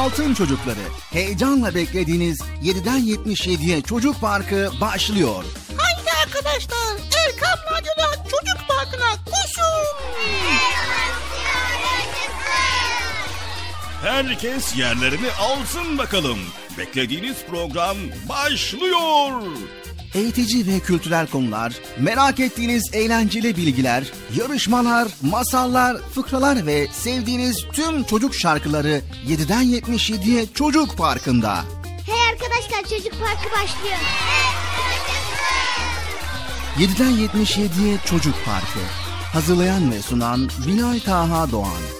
[0.00, 0.80] Altın Çocukları.
[1.12, 5.44] Heyecanla beklediğiniz 7'den 77'ye Çocuk Parkı başlıyor.
[5.76, 9.86] Haydi arkadaşlar Erkan Radyo'da Çocuk Parkı'na koşun.
[14.02, 16.38] Herkes yerlerini alsın bakalım.
[16.78, 17.96] Beklediğiniz program
[18.28, 19.42] başlıyor.
[20.14, 24.04] Eğitici ve kültürel konular, merak ettiğiniz eğlenceli bilgiler,
[24.36, 31.64] yarışmalar, masallar, fıkralar ve sevdiğiniz tüm çocuk şarkıları 7'den 77'ye Çocuk Parkı'nda.
[32.06, 33.98] Hey arkadaşlar çocuk parkı başlıyor.
[36.78, 38.80] 7'den 77'ye Çocuk Parkı.
[39.32, 41.99] Hazırlayan ve sunan Binay Taha Doğan.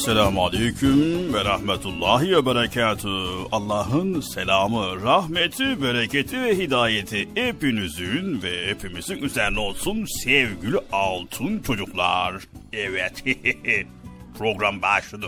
[0.00, 3.08] Esselamu Aleyküm ve Rahmetullahi ve Berekatü.
[3.52, 12.34] Allah'ın selamı, rahmeti, bereketi ve hidayeti hepinizin ve hepimizin üzerine olsun sevgili altın çocuklar.
[12.72, 13.24] Evet,
[14.38, 15.26] program başladı.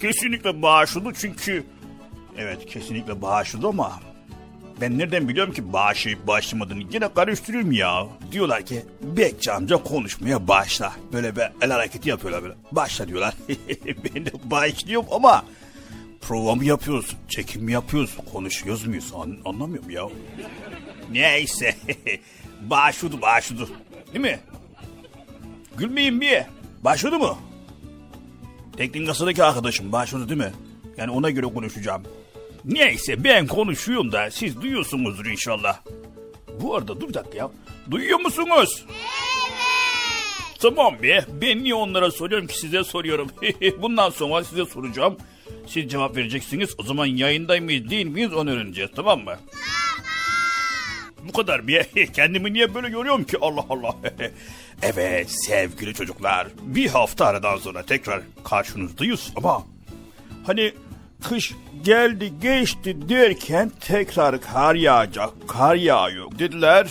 [0.00, 1.64] Kesinlikle başladı çünkü...
[2.38, 4.00] Evet, kesinlikle başladı ama
[4.80, 8.06] ben nereden biliyorum ki başlayıp başlamadığını yine karıştırıyorum ya.
[8.32, 10.92] Diyorlar ki Bekçi amca konuşmaya başla.
[11.12, 12.54] Böyle bir el hareketi yapıyorlar böyle.
[12.72, 13.34] Başla diyorlar.
[14.14, 15.44] ben de başlıyorum ama
[16.20, 17.16] prova mı yapıyoruz?
[17.28, 18.16] Çekim mi yapıyoruz?
[18.32, 19.12] Konuşuyoruz muyuz?
[19.14, 20.02] An- anlamıyorum ya.
[21.12, 21.76] Neyse.
[22.62, 23.68] başladı başladı.
[24.12, 24.38] Değil mi?
[25.76, 26.42] Gülmeyin bir.
[26.84, 27.36] Başladı mı?
[28.76, 30.52] Teknik kasadaki arkadaşım başladı değil mi?
[30.96, 32.02] Yani ona göre konuşacağım.
[32.64, 35.80] Neyse ben konuşuyorum da siz duyuyorsunuzdur inşallah.
[36.60, 37.50] Bu arada dur dakika ya.
[37.90, 38.84] Duyuyor musunuz?
[38.88, 39.02] Evet.
[40.62, 41.24] Tamam be.
[41.40, 43.28] Ben niye onlara soruyorum ki size soruyorum.
[43.82, 45.16] Bundan sonra size soracağım.
[45.66, 46.70] Siz cevap vereceksiniz.
[46.78, 49.36] O zaman yayında mıyız değil miyiz onu öğreneceğiz tamam mı?
[51.28, 53.96] Bu kadar bir kendimi niye böyle görüyorum ki Allah Allah.
[54.82, 59.66] evet sevgili çocuklar bir hafta aradan sonra tekrar karşınızdayız ama
[60.46, 60.72] hani
[61.22, 61.54] kış
[61.84, 66.88] geldi geçti derken tekrar kar yağacak kar yağıyor dediler.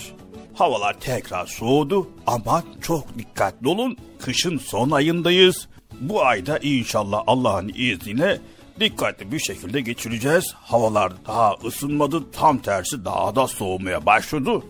[0.54, 5.68] Havalar tekrar soğudu ama çok dikkatli olun kışın son ayındayız.
[6.00, 8.40] Bu ayda inşallah Allah'ın izniyle
[8.80, 10.54] dikkatli bir şekilde geçireceğiz.
[10.54, 14.64] Havalar daha ısınmadı tam tersi daha da soğumaya başladı.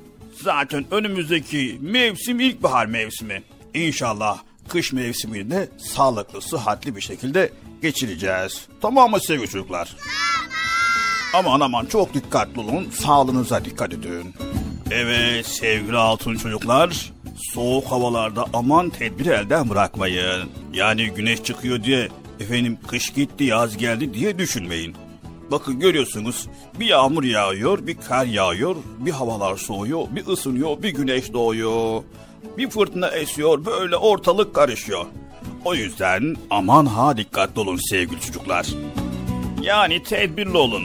[0.43, 3.43] Zaten önümüzdeki mevsim ilkbahar mevsimi.
[3.73, 7.49] İnşallah kış mevsimini de sağlıklı, sıhhatli bir şekilde
[7.81, 8.67] geçireceğiz.
[8.81, 9.95] Tamam mı sevgili çocuklar?
[11.33, 14.33] Aman aman çok dikkatli olun, sağlığınıza dikkat edin.
[14.91, 17.11] Evet sevgili altın çocuklar,
[17.53, 20.49] soğuk havalarda aman tedbir elden bırakmayın.
[20.73, 24.95] Yani güneş çıkıyor diye efendim kış gitti yaz geldi diye düşünmeyin.
[25.51, 26.47] Bakın görüyorsunuz
[26.79, 32.03] bir yağmur yağıyor, bir kar yağıyor, bir havalar soğuyor, bir ısınıyor, bir güneş doğuyor.
[32.57, 35.05] Bir fırtına esiyor, böyle ortalık karışıyor.
[35.65, 38.67] O yüzden aman ha dikkatli olun sevgili çocuklar.
[39.61, 40.83] Yani tedbirli olun.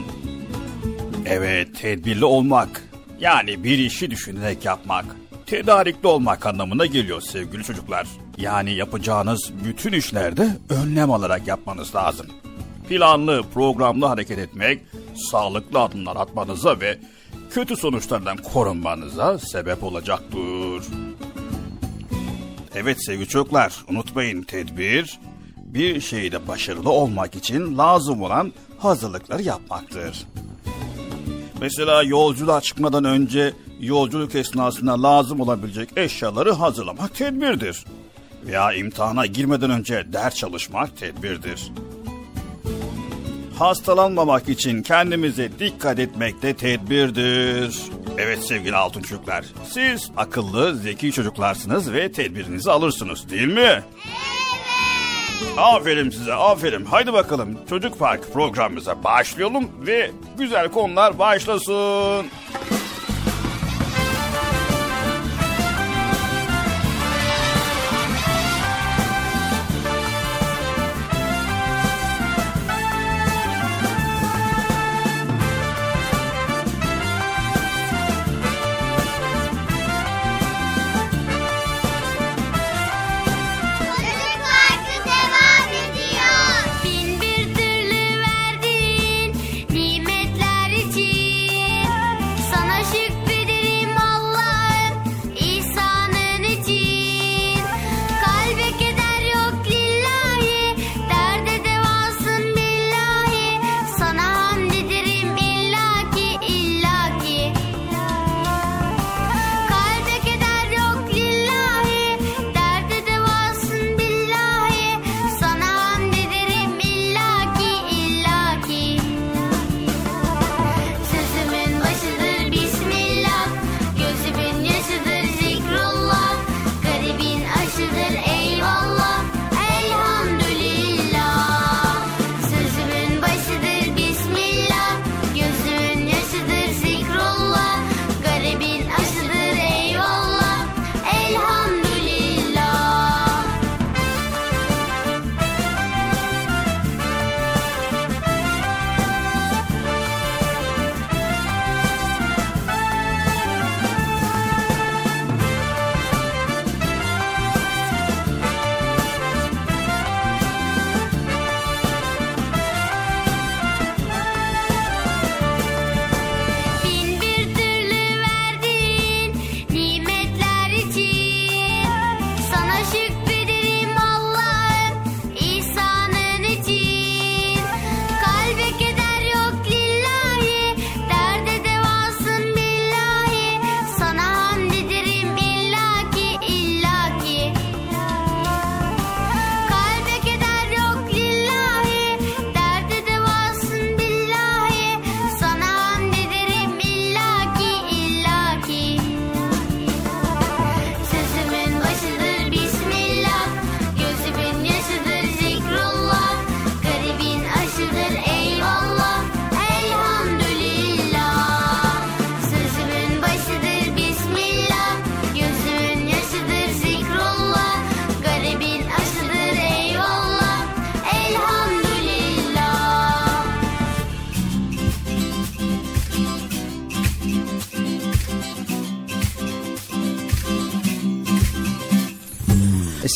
[1.25, 2.83] Evet, tedbirli olmak.
[3.19, 5.05] Yani bir işi düşünerek yapmak.
[5.45, 8.07] Tedarikli olmak anlamına geliyor sevgili çocuklar.
[8.37, 12.27] Yani yapacağınız bütün işlerde önlem alarak yapmanız lazım.
[12.89, 14.81] Planlı, programlı hareket etmek,
[15.31, 16.97] sağlıklı adımlar atmanıza ve
[17.51, 20.83] kötü sonuçlardan korunmanıza sebep olacaktır.
[22.79, 25.19] Evet sevgili çocuklar, unutmayın tedbir,
[25.57, 30.27] bir şeyde başarılı olmak için lazım olan hazırlıkları yapmaktır.
[31.61, 37.85] Mesela yolculuğa çıkmadan önce yolculuk esnasında lazım olabilecek eşyaları hazırlamak tedbirdir.
[38.45, 41.71] Veya imtihana girmeden önce ders çalışmak tedbirdir.
[43.59, 47.96] Hastalanmamak için kendimize dikkat etmek de tedbirdir.
[48.17, 53.59] Evet sevgili altın çocuklar, siz akıllı, zeki çocuklarsınız ve tedbirinizi alırsınız değil mi?
[53.61, 53.83] Evet.
[55.57, 56.85] Aferin size, aferin.
[56.85, 62.25] Haydi bakalım Çocuk Park programımıza başlayalım ve güzel konular başlasın.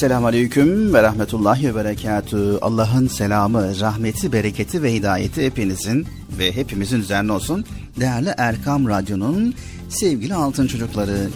[0.01, 2.57] Esselamu Aleyküm ve Rahmetullahi ve Berekatü.
[2.61, 6.07] Allah'ın selamı, rahmeti, bereketi ve hidayeti hepinizin
[6.39, 7.65] ve hepimizin üzerine olsun.
[7.99, 9.55] Değerli Erkam Radyo'nun
[9.89, 11.29] sevgili altın çocukları.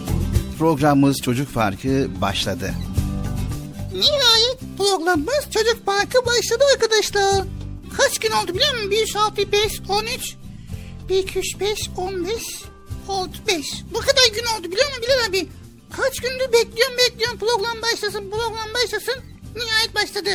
[0.58, 2.74] Programımız Çocuk Farkı başladı.
[3.92, 7.44] Nihayet programımız Çocuk Parkı başladı arkadaşlar.
[7.96, 8.90] Kaç gün oldu biliyor musun?
[8.90, 10.36] 1, 6, 5, 13,
[11.08, 12.64] 1, 2, 3, 5, 15,
[13.08, 13.84] 6, 5.
[13.94, 15.48] Bu kadar gün oldu biliyor musun Bilal abi?
[15.96, 19.14] Kaç gündür bekliyorum bekliyorum program başlasın program başlasın.
[19.56, 20.30] Nihayet başladı.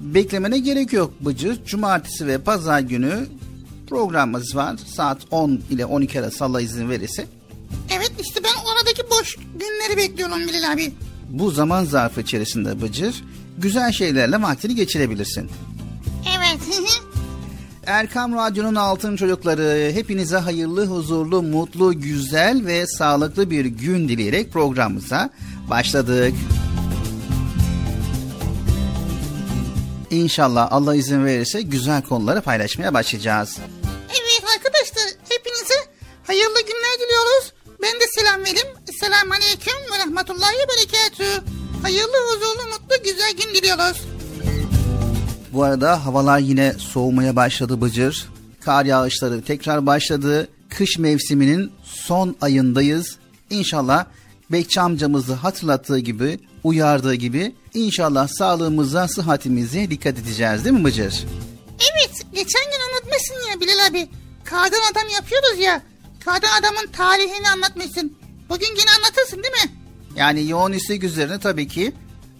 [0.00, 1.64] Beklemene gerek yok Bıcır.
[1.64, 3.26] Cumartesi ve pazar günü
[3.88, 4.76] programımız var.
[4.86, 7.26] Saat 10 ile 12 arası Allah izin verirse.
[7.90, 10.92] Evet işte ben oradaki boş günleri bekliyorum Bilal abi.
[11.30, 13.24] Bu zaman zarfı içerisinde Bıcır
[13.58, 15.50] güzel şeylerle vaktini geçirebilirsin.
[17.86, 25.30] Erkam Radyo'nun altın çocukları hepinize hayırlı, huzurlu, mutlu, güzel ve sağlıklı bir gün dileyerek programımıza
[25.70, 26.34] başladık.
[30.10, 33.58] İnşallah Allah izin verirse güzel konuları paylaşmaya başlayacağız.
[34.08, 35.74] Evet arkadaşlar hepinize
[36.26, 37.52] hayırlı günler diliyoruz.
[37.82, 38.68] Ben de selam vereyim.
[39.00, 41.42] Selamun Aleyküm ve Rahmetullahi Berekatü.
[41.82, 44.15] Hayırlı, huzurlu, mutlu, güzel gün diliyoruz.
[45.52, 48.28] Bu arada havalar yine soğumaya başladı Bıcır.
[48.60, 50.48] Kar yağışları tekrar başladı.
[50.68, 53.16] Kış mevsiminin son ayındayız.
[53.50, 54.04] İnşallah
[54.52, 61.24] Bekçi amcamızı hatırlattığı gibi, uyardığı gibi inşallah sağlığımıza, sıhhatimize dikkat edeceğiz değil mi Bıcır?
[61.80, 64.08] Evet geçen gün anlatmışsın ya Bilal abi.
[64.44, 65.82] Kardan adam yapıyoruz ya.
[66.24, 68.16] Kardan adamın tarihini anlatmışsın.
[68.48, 69.70] Bugün yine anlatırsın değil mi?
[70.16, 71.92] Yani yoğun istek üzerine tabii ki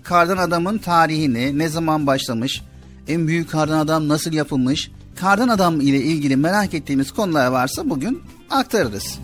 [0.02, 2.62] kardan adamın tarihini, ne zaman başlamış,
[3.08, 8.22] en büyük kardan adam nasıl yapılmış, kardan adam ile ilgili merak ettiğimiz konular varsa bugün
[8.50, 9.18] aktarırız.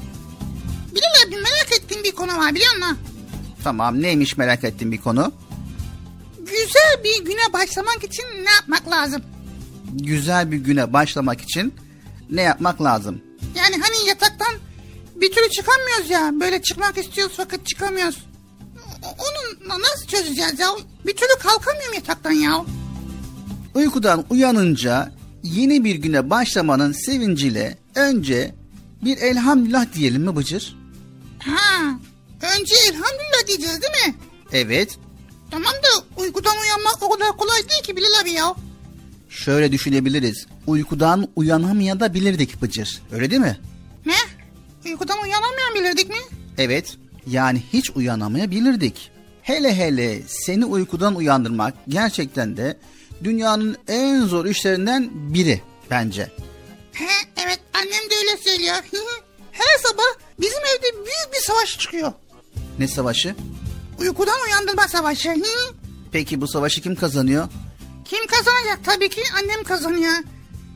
[0.94, 2.98] Bilal abi merak ettiğim bir konu var biliyor musun?
[3.64, 5.32] Tamam neymiş merak ettiğim bir konu?
[6.38, 9.22] Güzel bir güne başlamak için ne yapmak lazım?
[9.92, 11.74] Güzel bir güne başlamak için
[12.30, 13.20] ne yapmak lazım?
[13.56, 14.54] Yani hani yataktan
[15.14, 16.30] bir türlü çıkamıyoruz ya.
[16.40, 18.26] Böyle çıkmak istiyoruz fakat çıkamıyoruz.
[19.02, 20.68] Onu nasıl çözeceğiz ya?
[21.06, 22.64] Bir türlü kalkamıyorum yataktan ya.
[23.74, 25.12] Uykudan uyanınca
[25.42, 28.54] yeni bir güne başlamanın sevinciyle önce
[29.04, 30.76] bir elhamdülillah diyelim mi Bıcır?
[31.38, 31.98] Ha,
[32.42, 34.14] önce elhamdülillah diyeceğiz değil mi?
[34.52, 34.98] Evet,
[35.50, 38.54] Tamam da uykudan uyanmak o kadar kolay değil ki Bilal abi ya.
[39.28, 40.46] şöyle düşünebiliriz.
[40.66, 43.02] Uykudan uyanamayabilirdik Bıcır.
[43.12, 43.56] Öyle değil mi?
[44.06, 44.14] Ne?
[44.90, 46.16] Uykudan uyanamayan bilirdik mi?
[46.58, 49.10] Evet, yani hiç uyanamayabilirdik.
[49.42, 52.78] Hele hele seni uykudan uyandırmak gerçekten de
[53.24, 56.30] dünyanın en zor işlerinden biri bence.
[56.92, 58.76] He, evet annem de öyle söylüyor.
[59.52, 62.12] Her sabah bizim evde büyük bir savaş çıkıyor.
[62.78, 63.34] Ne savaşı?
[63.98, 65.34] Uykudan uyandırma savaşı.
[66.12, 67.48] Peki bu savaşı kim kazanıyor?
[68.04, 68.84] Kim kazanacak?
[68.84, 70.12] Tabii ki annem kazanıyor.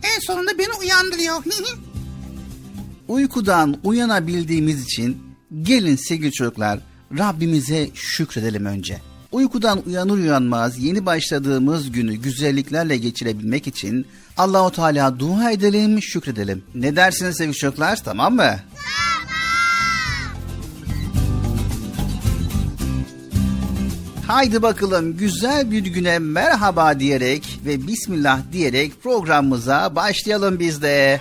[0.02, 1.44] En sonunda beni uyandırıyor.
[3.08, 5.22] Uykudan uyanabildiğimiz için
[5.62, 6.80] gelin sevgili çocuklar
[7.18, 9.00] Rabbimize şükredelim önce.
[9.33, 14.06] Uykudan uyanır uyanmaz yeni başladığımız günü güzelliklerle geçirebilmek için
[14.37, 16.64] Allahu Teala dua edelim, şükredelim.
[16.75, 18.04] Ne dersiniz sevgili çocuklar?
[18.04, 18.56] Tamam mı?
[24.26, 31.21] Haydi bakalım güzel bir güne merhaba diyerek ve bismillah diyerek programımıza başlayalım biz de.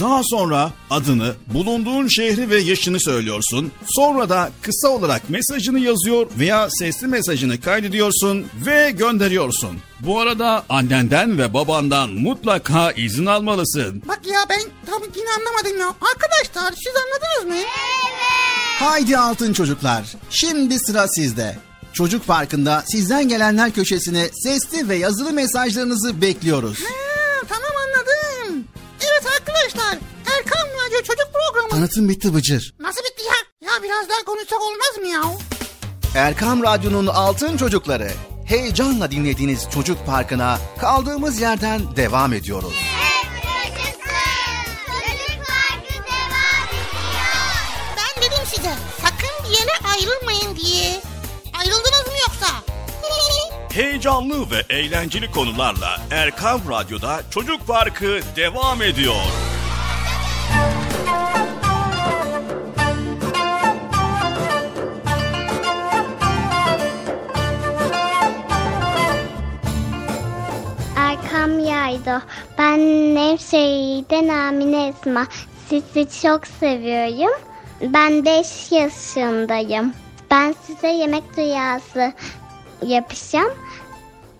[0.00, 3.72] Daha sonra adını, bulunduğun şehri ve yaşını söylüyorsun.
[3.86, 9.78] Sonra da kısa olarak mesajını yazıyor veya sesli mesajını kaydediyorsun ve gönderiyorsun.
[10.00, 14.02] Bu arada annenden ve babandan mutlaka izin almalısın.
[14.08, 15.86] Bak ya ben tam yine anlamadım ya.
[15.86, 17.66] Arkadaşlar siz anladınız mı?
[18.78, 20.04] Haydi altın çocuklar.
[20.30, 21.56] Şimdi sıra sizde.
[21.92, 26.78] Çocuk Parkı'nda sizden gelenler köşesine sesli ve yazılı mesajlarınızı bekliyoruz.
[26.78, 26.88] Ha.
[26.88, 27.09] Evet
[29.40, 29.98] arkadaşlar
[30.36, 31.68] Erkan Radyo Çocuk Programı.
[31.70, 32.74] Tanıtım bitti Bıcır.
[32.80, 33.68] Nasıl bitti ya?
[33.72, 35.22] Ya biraz daha konuşsak olmaz mı ya?
[36.14, 38.10] Erkam Radyo'nun altın çocukları.
[38.46, 42.72] Heyecanla dinlediğiniz Çocuk Parkı'na kaldığımız yerden devam ediyoruz.
[42.74, 44.00] Yaşasın.
[44.86, 47.96] Çocuk Parkı devam ediyor.
[47.96, 51.00] Ben dedim size sakın bir yere ayrılmayın diye.
[51.58, 52.59] Ayrıldınız mı yoksa?
[53.72, 59.14] Heyecanlı ve eğlenceli konularla Erkam Radyo'da Çocuk Parkı devam ediyor.
[70.96, 72.22] Erkam yaydı.
[72.58, 72.78] Ben
[73.14, 75.26] Nevşehir'den Amine Esma.
[75.68, 77.40] Sizi çok seviyorum.
[77.82, 79.94] Ben 5 yaşındayım.
[80.30, 82.12] Ben size yemek dünyası
[82.86, 83.52] yapacağım.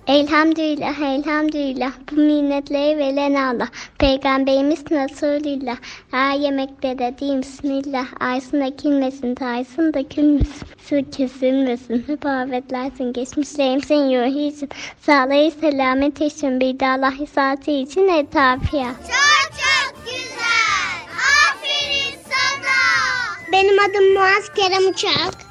[0.06, 1.92] Elhamdülillah, elhamdülillah.
[2.10, 3.68] Bu minnetleri veren Allah.
[3.98, 5.76] Peygamberimiz Resulillah.
[6.10, 8.06] Her yemekte de diyeyim Bismillah.
[8.20, 10.66] Aysın ekilmesin, taysın dökülmesin.
[10.84, 12.04] Su kesilmesin.
[12.06, 14.68] Hep afetlersin, geçmişlerimsin, yuhisin.
[15.00, 18.96] Sağlayı selamet için bir de Allah hizası için etafiyat.
[18.96, 20.96] Çok çok güzel.
[21.16, 23.52] Aferin sana.
[23.52, 25.49] Benim adım Muaz Kerem Uçak.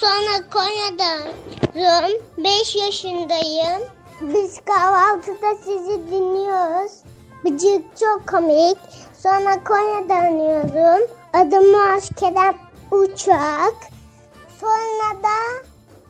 [0.00, 2.22] Sonra Konya'dayım.
[2.38, 3.82] 5 yaşındayım.
[4.20, 6.92] Biz kahvaltıda sizi dinliyoruz.
[7.44, 8.78] Bıcık çok komik.
[9.22, 11.10] Sonra Konya'da oynuyorum.
[11.32, 12.56] Adım Muaz Kerem
[12.90, 13.74] Uçak.
[14.60, 15.64] Sonra da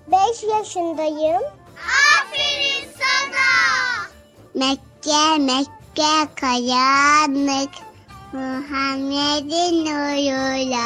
[0.07, 1.43] 5 yaşındayım.
[2.21, 3.51] Aferin sana.
[4.55, 7.71] Mekke Mekke kayanlık
[8.33, 10.81] Muhammed'in nuruyla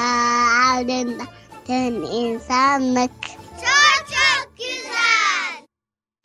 [0.76, 1.22] ardında
[1.66, 3.10] tüm insanlık.
[3.60, 5.66] Çok çok güzel.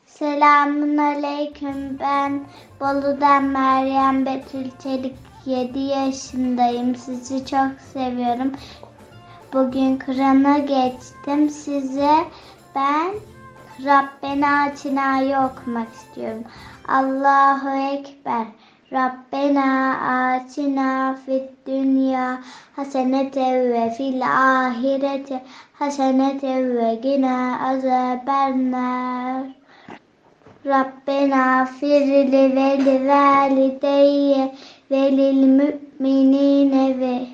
[0.06, 2.48] Selamun aleyküm ben
[2.80, 8.52] Bolu'dan Meryem Betül Çelik 7 yaşındayım sizi çok seviyorum.
[9.54, 12.16] Bugün Kur'an'a geçtim size
[12.76, 13.14] ben
[13.86, 16.44] Rabbena Atina'yı okumak istiyorum.
[16.88, 18.48] Allahu Ekber.
[18.92, 19.70] Rabbena
[20.18, 22.42] atina fid dünya
[22.76, 29.44] hasenete ve fil ahirete hasenete ve gina azabennar.
[30.66, 34.56] Rabbena firli ve li valideyye
[34.92, 35.44] ve lil
[36.00, 37.28] müminine ve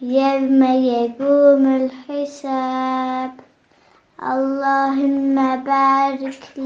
[0.00, 3.30] yevme yegumul hisab.
[4.18, 6.56] Allahümme barik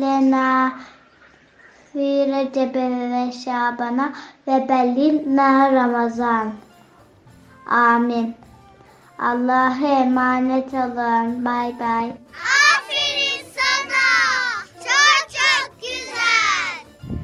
[1.99, 4.13] fi Recep'e ve Şaban'a
[4.49, 6.53] ve bellina Ramazan.
[7.67, 8.35] Amin.
[9.19, 11.45] Allah'a emanet olun.
[11.45, 12.13] Bay bay.
[12.75, 14.09] Aferin sana.
[14.85, 16.77] Çok çok güzel.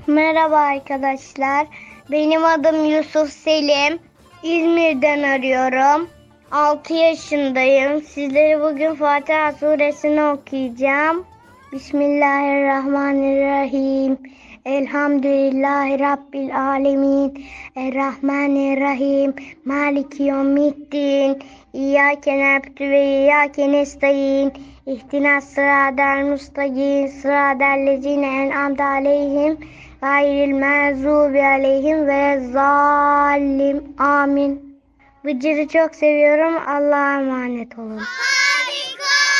[0.07, 1.67] Merhaba arkadaşlar.
[2.11, 3.99] Benim adım Yusuf Selim.
[4.43, 6.09] İzmir'den arıyorum.
[6.53, 8.03] 6 yaşındayım.
[8.03, 11.25] Sizlere bugün Fatiha suresini okuyacağım.
[11.73, 14.19] Bismillahirrahmanirrahim.
[14.65, 17.47] Elhamdülillahi Rabbil alemin.
[17.77, 19.35] Errahmanirrahim.
[19.65, 21.43] Maliki yevmiddin.
[21.73, 24.53] İyyâke na'budu ve iyyâke nestaîn.
[24.87, 27.09] İhdinas sıradel mustakim.
[27.09, 29.59] Sıradel lezine en'amte aleyhim.
[30.01, 33.85] Gayril mağzubi aleyhim ve zalim.
[33.99, 34.81] Amin.
[35.25, 36.55] Bıcır'ı çok seviyorum.
[36.67, 37.99] Allah'a emanet olun.
[37.99, 39.34] Harika.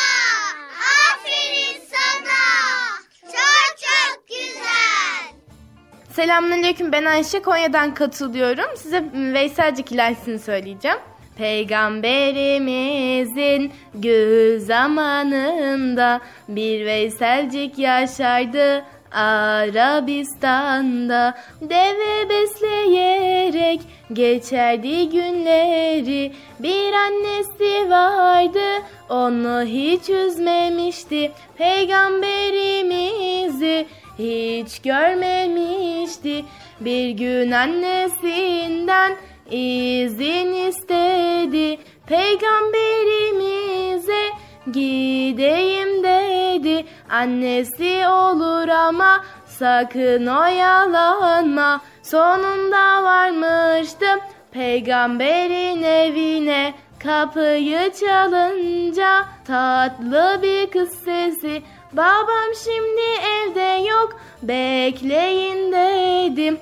[6.15, 8.77] Selamünaleyküm ben Ayşe Konya'dan katılıyorum.
[8.77, 10.99] Size Veyselcik ilahisini söyleyeceğim.
[11.37, 23.81] Peygamberimizin gül zamanında bir Veyselcik yaşardı Arabistan'da deve besleyerek
[24.13, 33.87] geçerdi günleri bir annesi vardı onu hiç üzmemişti peygamberimizi
[34.19, 36.45] hiç görmemişti
[36.81, 39.17] bir gün annesinden
[39.51, 41.79] izin istedi.
[42.07, 44.31] Peygamberimize
[44.67, 46.87] gideyim dedi.
[47.11, 51.81] Annesi olur ama sakın oyalanma.
[52.03, 54.21] Sonunda varmıştım
[54.53, 56.75] peygamberin evine.
[57.03, 61.63] Kapıyı çalınca tatlı bir kız sesi
[61.97, 63.01] babam şimdi
[63.35, 66.59] evde yok bekleyin dedim.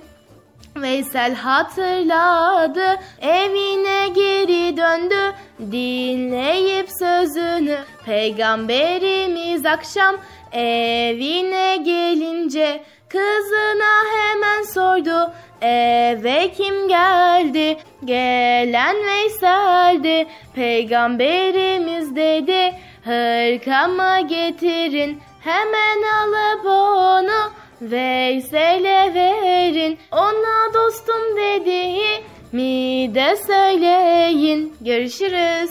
[0.76, 5.34] Veysel hatırladı evine geri döndü
[5.72, 7.78] dinleyip sözünü.
[8.04, 10.16] Peygamberimiz akşam
[10.52, 17.76] evine gelince kızına hemen sordu eve kim geldi?
[18.04, 20.26] Gelen Veysel'di.
[20.54, 34.76] Peygamberimiz dedi hırkamı getirin hemen alıp onu Veysel'e verin ona dostum dediği mi de söyleyin.
[34.80, 35.70] Görüşürüz.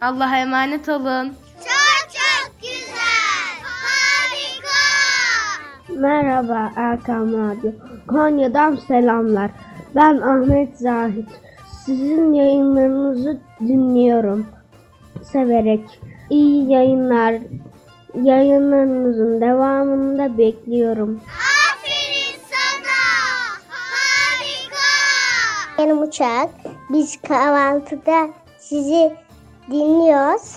[0.00, 1.34] Allah'a emanet olun.
[1.58, 3.56] Çok çok güzel.
[3.62, 4.80] Harika.
[6.00, 7.70] Merhaba Erkam Radyo.
[8.08, 9.50] Konya'dan selamlar.
[9.94, 11.28] Ben Ahmet Zahit.
[11.84, 14.46] Sizin yayınlarınızı dinliyorum.
[15.22, 16.00] Severek.
[16.30, 17.34] İyi yayınlar.
[18.22, 21.20] Yayınlarınızın devamını da bekliyorum.
[21.72, 22.98] Aferin sana.
[23.68, 24.86] Harika.
[25.78, 26.50] Benim uçak.
[26.90, 29.14] Biz kahvaltıda sizi
[29.70, 30.52] dinliyoruz.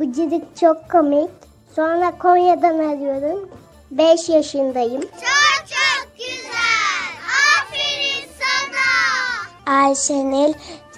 [0.00, 1.30] Bıcırık çok komik.
[1.76, 3.48] Sonra Konya'dan arıyorum.
[3.90, 5.00] 5 yaşındayım.
[5.02, 7.14] Çok çok güzel.
[7.60, 9.76] Aferin sana.
[9.80, 10.54] Ayşenil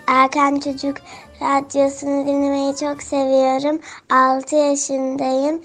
[0.06, 0.96] Erken Çocuk
[1.40, 3.80] Radyosunu dinlemeyi çok seviyorum.
[4.10, 5.62] 6 yaşındayım.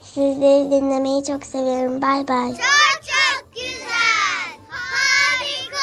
[0.00, 2.02] Sizleri dinlemeyi çok seviyorum.
[2.02, 2.48] Bay bay.
[2.48, 4.48] Çok çok güzel.
[4.70, 5.78] Harika.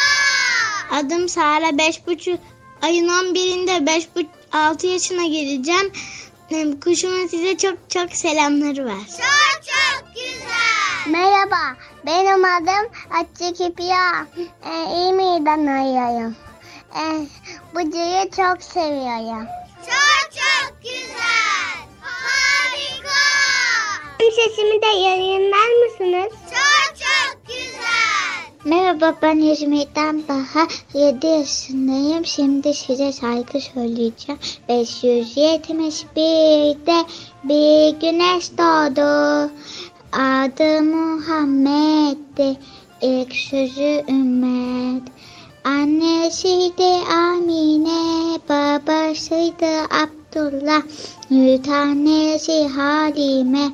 [0.98, 1.78] Adım Sara.
[1.78, 2.40] Beş buçuk
[2.82, 4.10] ayın 11'inde 5
[4.52, 5.92] 6 yaşına gireceğim.
[6.84, 9.06] Kuşumun size çok çok selamları var.
[9.08, 11.12] Çok çok güzel.
[11.12, 14.28] Merhaba, benim adım Hatice Kipiya.
[14.38, 16.36] Ee, İzmir'den arıyorum.
[16.96, 17.28] Ee,
[17.76, 19.48] Bıcı'yı çok seviyorum.
[19.86, 21.76] Çok çok güzel.
[22.02, 23.20] Harika.
[24.20, 26.32] Bir sesimi de yayınlar mısınız?
[26.50, 28.44] Çok çok güzel.
[28.66, 32.26] Merhaba ben Hizmet'ten Baha 7 yaşındayım.
[32.26, 34.40] Şimdi size şarkı söyleyeceğim.
[34.70, 37.06] 571'de
[37.44, 39.52] bir güneş doğdu.
[40.12, 42.58] Adı Muhammed'di.
[43.02, 45.04] İlk sözü ümmet.
[45.64, 50.82] Annesiydi Amine, babasıydı Abdullah,
[51.32, 53.70] bir tanesi Halime.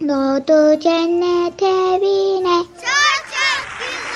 [0.00, 2.58] Doğdu cennet evine.
[2.58, 4.15] Çok çok güzel.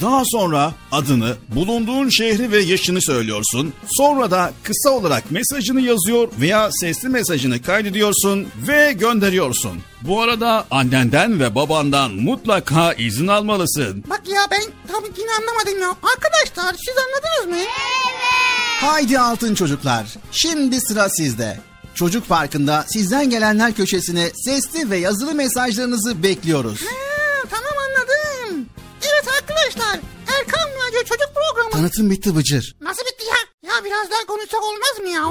[0.00, 3.72] Daha sonra adını, bulunduğun şehri ve yaşını söylüyorsun.
[3.90, 9.78] Sonra da kısa olarak mesajını yazıyor veya sesli mesajını kaydediyorsun ve gönderiyorsun.
[10.02, 14.04] Bu arada annenden ve babandan mutlaka izin almalısın.
[14.10, 15.88] Bak ya ben tam yine anlamadım ya.
[15.88, 17.68] Arkadaşlar siz anladınız mı?
[18.80, 20.06] Haydi altın çocuklar.
[20.32, 21.60] Şimdi sıra sizde.
[21.94, 26.80] Çocuk Parkı'nda sizden gelenler köşesine sesli ve yazılı mesajlarınızı bekliyoruz.
[26.80, 26.86] Ha.
[26.90, 27.13] Evet
[29.44, 30.00] arkadaşlar
[30.38, 31.70] Erkan Radyo Çocuk Programı.
[31.70, 32.76] Tanıtım bitti Bıcır.
[32.80, 33.70] Nasıl bitti ya?
[33.70, 35.22] Ya biraz daha konuşsak olmaz mı ya?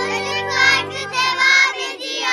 [0.00, 2.30] Çocuk Parkı devam ediyor.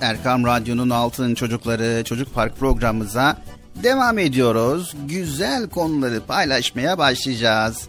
[0.00, 3.36] Erkam Radyo'nun Altın Çocukları Çocuk Park programımıza
[3.82, 4.94] devam ediyoruz.
[5.06, 7.88] Güzel konuları paylaşmaya başlayacağız.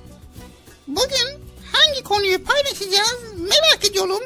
[0.95, 1.39] Bugün
[1.71, 4.19] hangi konuyu paylaşacağız merak ediyorum.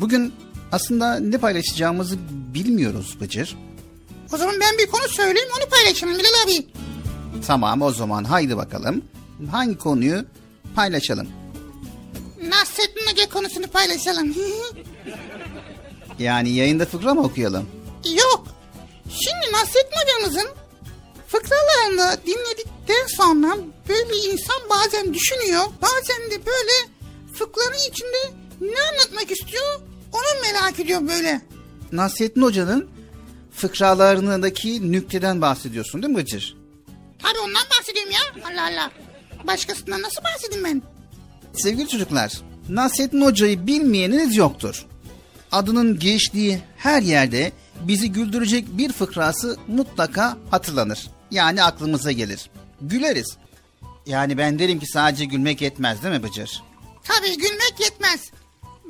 [0.00, 0.34] Bugün
[0.72, 3.56] aslında ne paylaşacağımızı bilmiyoruz Bıcır.
[4.32, 6.66] O zaman ben bir konu söyleyeyim onu paylaşalım Bilal abi.
[7.46, 9.04] Tamam o zaman haydi bakalım.
[9.50, 10.24] Hangi konuyu
[10.74, 11.28] paylaşalım?
[12.48, 14.34] Nasrettin Hoca konusunu paylaşalım.
[16.18, 17.68] Yani yayında fıkra mı okuyalım?
[18.04, 18.46] Yok.
[19.08, 20.48] Şimdi Nasrettin hocamızın
[21.28, 23.56] fıkralarını dinledikten sonra
[23.88, 25.64] böyle insan bazen düşünüyor.
[25.82, 26.72] Bazen de böyle
[27.34, 29.80] fıkranın içinde ne anlatmak istiyor
[30.12, 31.40] onu merak ediyor böyle.
[31.92, 32.90] Nasrettin Hoca'nın
[33.52, 36.56] fıkralarındaki nükteden bahsediyorsun değil mi Bıcır?
[37.22, 38.50] Tabii ondan bahsediyorum ya.
[38.52, 38.90] Allah Allah.
[39.46, 40.82] Başkasından nasıl bahsedeyim ben?
[41.54, 42.32] Sevgili çocuklar,
[42.68, 44.86] Nasrettin Hoca'yı bilmeyeniniz yoktur.
[45.52, 51.10] Adının geçtiği her yerde bizi güldürecek bir fıkrası mutlaka hatırlanır.
[51.30, 52.50] Yani aklımıza gelir.
[52.80, 53.36] Güleriz.
[54.06, 56.62] Yani ben derim ki sadece gülmek yetmez değil mi Bıcır?
[57.04, 58.20] Tabii gülmek yetmez.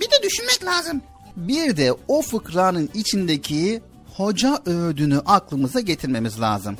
[0.01, 1.03] Bir de düşünmek lazım.
[1.37, 3.83] Bir de o fıkranın içindeki
[4.17, 6.77] hoca öğüdünü aklımıza getirmemiz lazım.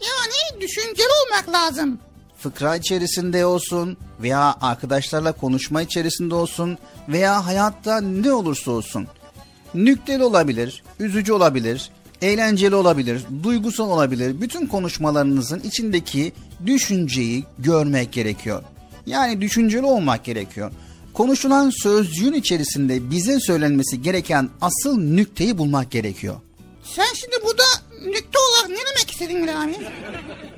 [0.00, 1.98] Yani düşünceli olmak lazım.
[2.38, 9.08] fıkra içerisinde olsun veya arkadaşlarla konuşma içerisinde olsun veya hayatta ne olursa olsun.
[9.74, 11.90] Nükteli olabilir, üzücü olabilir,
[12.22, 14.40] eğlenceli olabilir, duygusal olabilir.
[14.40, 16.32] Bütün konuşmalarınızın içindeki
[16.66, 18.62] düşünceyi görmek gerekiyor.
[19.06, 20.70] Yani düşünceli olmak gerekiyor.
[21.14, 26.36] Konuşulan sözcüğün içerisinde bize söylenmesi gereken asıl nükteyi bulmak gerekiyor.
[26.84, 27.62] Sen şimdi burada
[28.04, 29.76] nükte olarak ne demek istedin Bilal abi?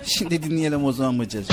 [0.06, 1.44] Şimdi dinleyelim o zaman Bıcır.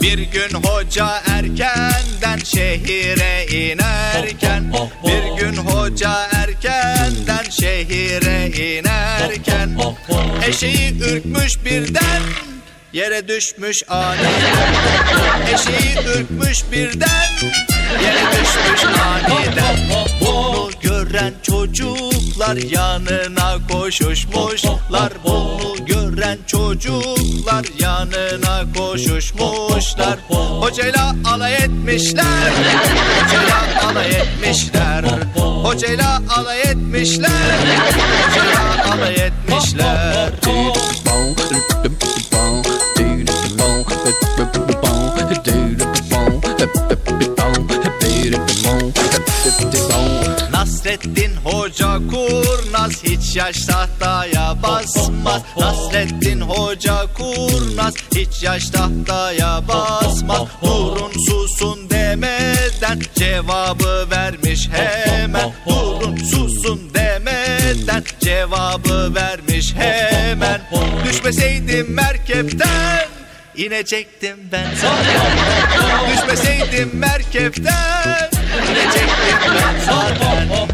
[0.00, 4.72] Bir gün hoca erkenden şehire inerken
[5.06, 9.78] Bir gün hoca erkenden şehire inerken
[10.46, 12.22] Eşeği ürkmüş birden
[12.92, 14.72] yere düşmüş aniden
[15.54, 17.69] Eşeği ürkmüş birden
[18.02, 19.76] yere düşmüş aniden
[20.20, 25.12] Bunu gören çocuklar yanına koşuşmuşlar.
[25.24, 30.18] Bunu gören çocuklar yanına koşuşmuşlar.
[30.60, 32.52] Hocayla alay etmişler.
[33.22, 35.04] Hocayla alay etmişler.
[35.62, 37.30] Hocayla alay etmişler.
[38.28, 40.30] Hocayla alay etmişler
[53.30, 55.42] hiç yaş tahtaya basmaz.
[55.58, 57.94] Nasrettin Hoca kurnaz.
[58.16, 60.42] Hiç yaş tahtaya basmaz.
[60.62, 65.52] Durun susun demeden cevabı vermiş hemen.
[65.68, 70.60] Durun susun demeden cevabı vermiş hemen.
[71.04, 73.06] Düşmeseydim merkepten
[73.56, 74.66] inecektim ben.
[76.12, 78.30] Düşmeseydim merkepten
[78.70, 79.80] inecektim ben.
[79.86, 80.68] Zaten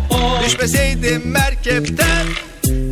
[0.46, 2.26] Düşmeseydim merkepten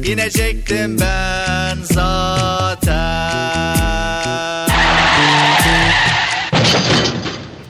[0.05, 3.25] inecektim ben zaten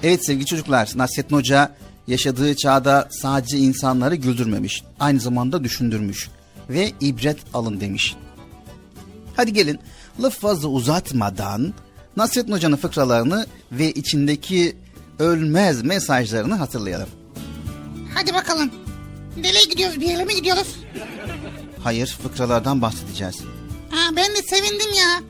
[0.02, 1.74] Evet sevgili çocuklar, Nasrettin Hoca
[2.06, 6.28] yaşadığı çağda sadece insanları güldürmemiş, aynı zamanda düşündürmüş
[6.70, 8.16] ve ibret alın demiş.
[9.36, 9.78] Hadi gelin
[10.22, 11.74] laf fazla uzatmadan
[12.16, 14.76] Nasrettin Hoca'nın fıkralarını ve içindeki
[15.18, 17.08] ölmez mesajlarını hatırlayalım.
[18.14, 18.70] Hadi bakalım.
[19.36, 20.00] Nereye gidiyoruz?
[20.00, 20.76] Bir yere mi gidiyoruz?
[21.84, 23.36] Hayır, fıkralardan bahsedeceğiz.
[23.90, 25.20] Ha, ben de sevindim ya.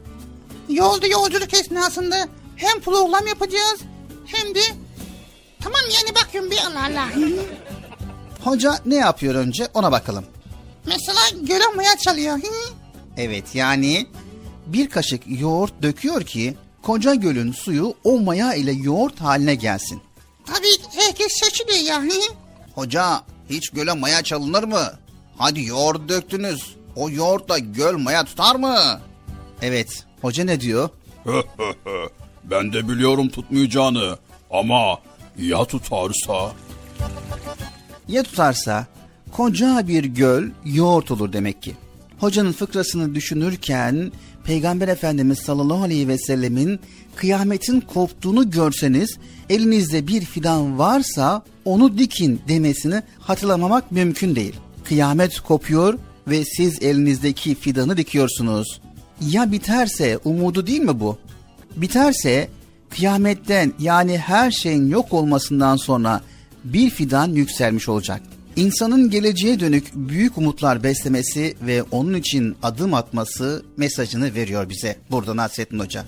[0.68, 3.80] Yolda yolculuk esnasında hem program yapacağız
[4.26, 4.60] hem de...
[5.62, 7.08] Tamam yani bakıyorum bir Allah Allah.
[8.44, 10.24] Hoca ne yapıyor önce ona bakalım.
[10.86, 12.38] Mesela gören maya çalıyor.
[13.16, 14.06] Evet yani
[14.66, 20.02] bir kaşık yoğurt döküyor ki koca gölün suyu o maya ile yoğurt haline gelsin.
[20.46, 22.02] Tabii herkes şaşırıyor ya.
[22.74, 24.92] Hoca hiç göle maya çalınır mı?
[25.38, 26.76] Hadi yoğurt döktünüz.
[26.96, 29.00] O yoğurtla göl maya tutar mı?
[29.62, 30.04] Evet.
[30.20, 30.88] Hoca ne diyor?
[32.44, 34.18] ben de biliyorum tutmayacağını.
[34.50, 34.98] Ama
[35.38, 36.52] ya tutarsa?
[38.08, 38.86] Ya tutarsa
[39.32, 41.74] koca bir göl yoğurt olur demek ki.
[42.18, 44.12] Hocanın fıkrasını düşünürken
[44.44, 46.80] Peygamber Efendimiz sallallahu aleyhi ve sellemin
[47.16, 49.18] kıyametin koptuğunu görseniz
[49.50, 54.54] elinizde bir fidan varsa onu dikin demesini hatırlamamak mümkün değil.
[54.84, 58.80] Kıyamet kopuyor ve siz elinizdeki fidanı dikiyorsunuz.
[59.20, 61.18] Ya biterse umudu değil mi bu?
[61.76, 62.48] Biterse
[62.90, 66.20] kıyametten yani her şeyin yok olmasından sonra
[66.64, 68.22] bir fidan yükselmiş olacak.
[68.56, 75.36] İnsanın geleceğe dönük büyük umutlar beslemesi ve onun için adım atması mesajını veriyor bize burada
[75.36, 76.04] Nasrettin Hoca.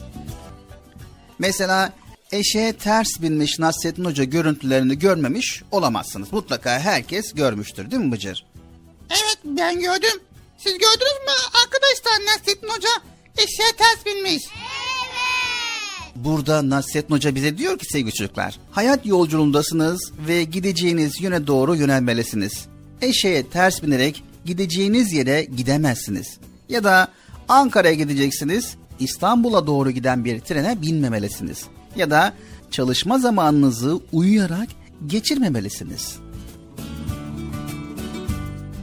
[1.39, 1.93] Mesela
[2.33, 6.33] eşeğe ters binmiş Nasrettin Hoca görüntülerini görmemiş olamazsınız.
[6.33, 8.45] Mutlaka herkes görmüştür değil mi Bıcır?
[9.11, 10.21] Evet ben gördüm.
[10.59, 11.33] Siz gördünüz mü
[11.65, 12.89] arkadaşlar Nasrettin Hoca
[13.37, 14.43] eşeğe ters binmiş.
[16.15, 22.67] Burada Nasrettin Hoca bize diyor ki sevgili çocuklar, hayat yolculuğundasınız ve gideceğiniz yöne doğru yönelmelisiniz.
[23.03, 26.39] Eşeğe ters binerek gideceğiniz yere gidemezsiniz.
[26.69, 27.09] Ya da
[27.49, 31.65] Ankara'ya gideceksiniz, İstanbul'a doğru giden bir trene binmemelisiniz.
[31.97, 32.33] Ya da
[32.71, 34.69] çalışma zamanınızı uyuyarak
[35.07, 36.17] geçirmemelisiniz.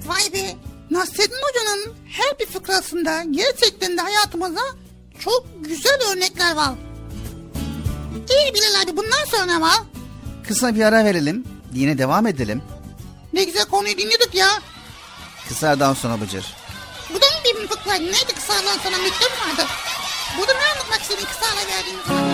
[0.05, 0.55] Vay be
[0.91, 4.61] Nasrettin Hoca'nın her bir fıkrasında gerçekten de hayatımıza
[5.19, 6.73] çok güzel örnekler var.
[8.29, 9.79] İyi Bilal abi bundan sonra var?
[10.47, 11.43] Kısa bir ara verelim,
[11.73, 12.61] yine devam edelim.
[13.33, 14.47] Ne güzel konuyu dinliyorduk ya.
[15.47, 16.45] Kısa aradan sonra Bıcır.
[17.09, 17.93] Bu da mı bir fıkra?
[17.93, 19.69] Neydi kısa aradan sonra mı vardı?
[20.37, 22.33] Burada ne anlatmak istedin kısa ara verdiğin zaman?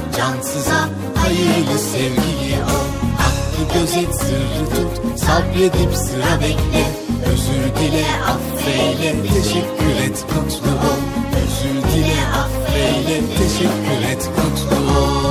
[0.17, 2.87] cansıza, hayırlı sevgili ol
[3.17, 6.85] Hakkı gözet, sırrı tut, sabredip sıra bekle.
[7.31, 11.01] Özür dile, affeyle, teşekkür et, mutlu ol.
[11.43, 15.30] Özür dile, affeyle, teşekkür et, mutlu ol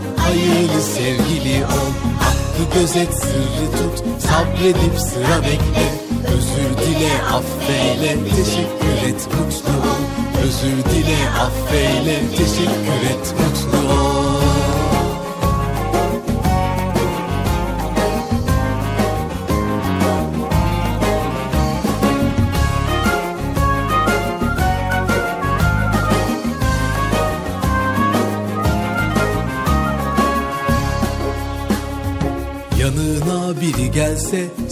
[0.31, 1.91] hayırlı sevgili ol.
[2.19, 5.87] Hakkı gözet, sırrı tut, sabredip sıra bekle.
[6.27, 10.01] Özür dile, affeyle, teşekkür et, mutlu ol.
[10.43, 14.20] Özür dile, affeyle, teşekkür et, mutlu ol.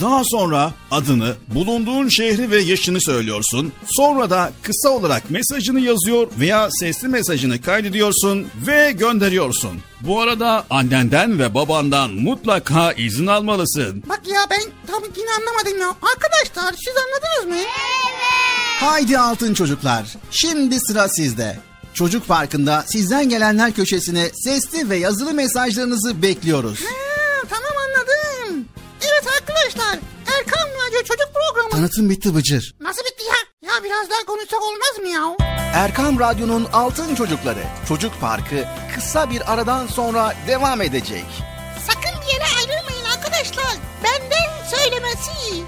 [0.00, 3.72] Daha sonra adını, bulunduğun şehri ve yaşını söylüyorsun.
[3.86, 9.80] Sonra da kısa olarak mesajını yazıyor veya sesli mesajını kaydediyorsun ve gönderiyorsun.
[10.00, 14.02] Bu arada annenden ve babandan mutlaka izin almalısın.
[14.08, 15.88] Bak ya ben tam yine anlamadım ya.
[15.88, 17.66] Arkadaşlar siz anladınız mı?
[18.80, 20.14] Haydi altın çocuklar.
[20.30, 21.58] Şimdi sıra sizde.
[21.94, 26.80] Çocuk Parkı'nda sizden gelenler köşesine sesli ve yazılı mesajlarınızı bekliyoruz.
[26.80, 26.86] Ha.
[26.88, 27.15] Evet
[29.50, 29.98] arkadaşlar
[30.38, 31.70] Erkan Radyo Çocuk Programı.
[31.70, 32.74] Tanıtım bitti Bıcır.
[32.80, 33.70] Nasıl bitti ya?
[33.70, 35.46] Ya biraz daha konuşsak olmaz mı ya?
[35.74, 41.24] Erkam Radyo'nun Altın Çocukları Çocuk Parkı kısa bir aradan sonra devam edecek.
[41.86, 43.76] Sakın bir yere ayrılmayın arkadaşlar.
[44.04, 45.30] Benden söylemesi.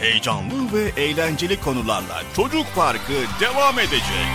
[0.00, 4.26] Heyecanlı ve eğlenceli konularla Çocuk Parkı devam edecek.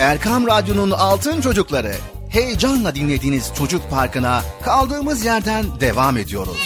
[0.00, 1.94] Erkam Radyo'nun Altın Çocukları
[2.30, 6.56] heyecanla dinlediğiniz Çocuk Parkı'na kaldığımız yerden devam ediyoruz.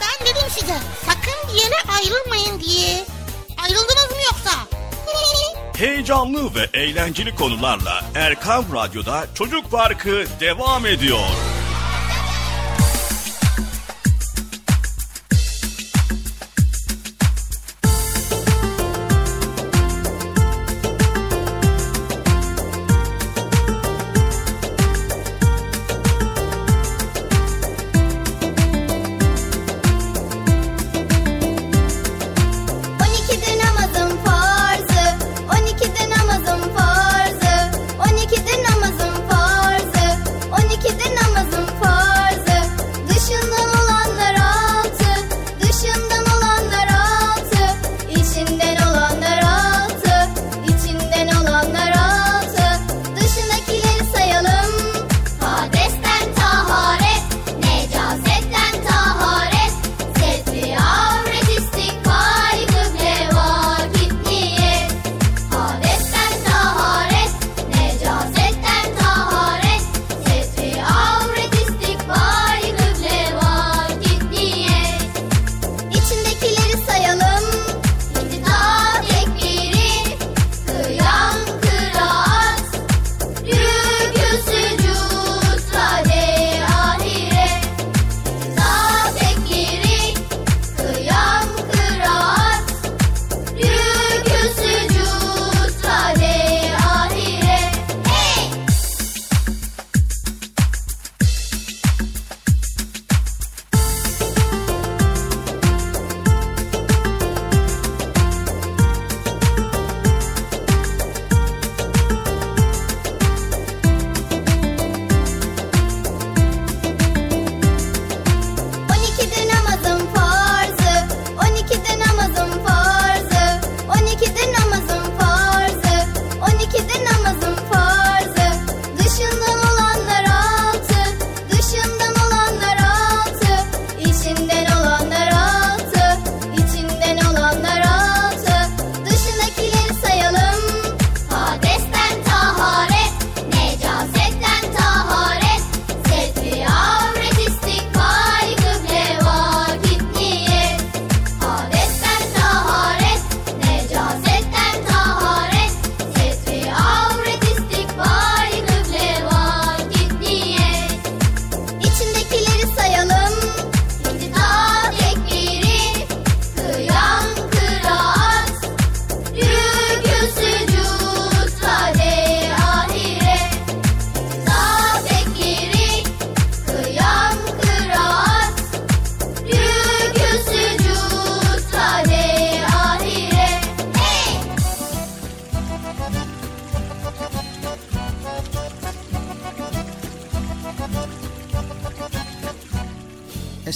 [0.00, 0.76] Ben dedim size
[1.06, 3.04] sakın bir yere ayrılmayın diye.
[3.62, 4.50] Ayrıldınız mı yoksa?
[5.78, 11.18] Heyecanlı ve eğlenceli konularla Erkam Radyo'da Çocuk Parkı devam ediyor.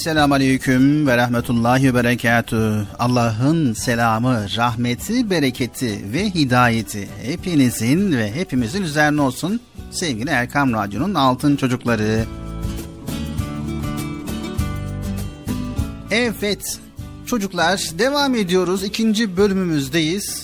[0.03, 2.87] Esselamu Aleyküm ve Rahmetullahi ve.
[2.99, 9.59] Allah'ın selamı, rahmeti, bereketi ve hidayeti hepinizin ve hepimizin üzerine olsun.
[9.91, 12.25] Sevgili Erkam Radyo'nun altın çocukları.
[16.11, 16.79] Evet
[17.25, 18.83] çocuklar devam ediyoruz.
[18.83, 20.42] ikinci bölümümüzdeyiz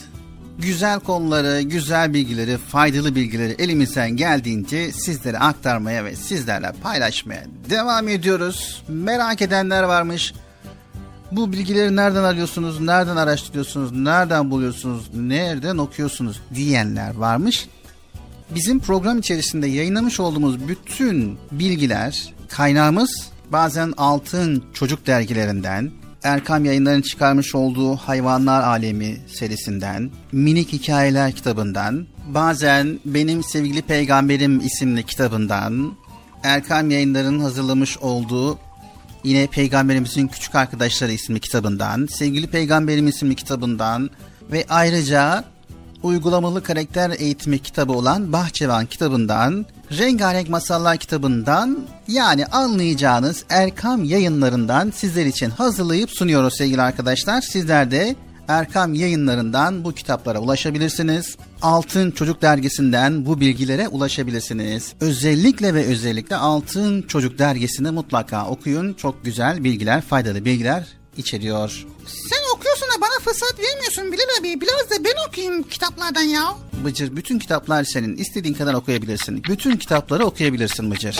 [0.69, 8.83] güzel konuları, güzel bilgileri, faydalı bilgileri elimizden geldiğince sizlere aktarmaya ve sizlerle paylaşmaya devam ediyoruz.
[8.87, 10.33] Merak edenler varmış.
[11.31, 17.67] Bu bilgileri nereden arıyorsunuz, nereden araştırıyorsunuz, nereden buluyorsunuz, nereden okuyorsunuz diyenler varmış.
[18.55, 25.91] Bizim program içerisinde yayınlamış olduğumuz bütün bilgiler, kaynağımız bazen altın çocuk dergilerinden,
[26.23, 35.03] Erkam Yayınları'nın çıkarmış olduğu Hayvanlar Alemi serisinden, Minik Hikayeler kitabından, bazen Benim Sevgili Peygamberim isimli
[35.03, 35.93] kitabından,
[36.43, 38.59] Erkam Yayınları'nın hazırlamış olduğu
[39.23, 44.09] yine Peygamberimizin Küçük Arkadaşları isimli kitabından, Sevgili Peygamberim isimli kitabından
[44.51, 45.43] ve ayrıca
[46.03, 49.65] uygulamalı karakter eğitimi kitabı olan Bahçevan kitabından,
[49.97, 57.41] Rengarenk Masallar kitabından yani anlayacağınız Erkam yayınlarından sizler için hazırlayıp sunuyoruz sevgili arkadaşlar.
[57.41, 58.15] Sizler de
[58.47, 61.37] Erkam yayınlarından bu kitaplara ulaşabilirsiniz.
[61.61, 64.93] Altın Çocuk dergisinden bu bilgilere ulaşabilirsiniz.
[65.01, 68.93] Özellikle ve özellikle Altın Çocuk dergisini mutlaka okuyun.
[68.93, 70.87] Çok güzel bilgiler, faydalı bilgiler
[71.17, 71.85] içeriyor.
[72.05, 72.68] Sen da
[73.01, 74.61] bana fırsat vermiyorsun Bilal abi.
[74.61, 76.55] Biraz da ben okuyayım kitaplardan ya.
[76.85, 78.17] Bıcır bütün kitaplar senin.
[78.17, 79.43] İstediğin kadar okuyabilirsin.
[79.43, 81.19] Bütün kitapları okuyabilirsin Bıcır.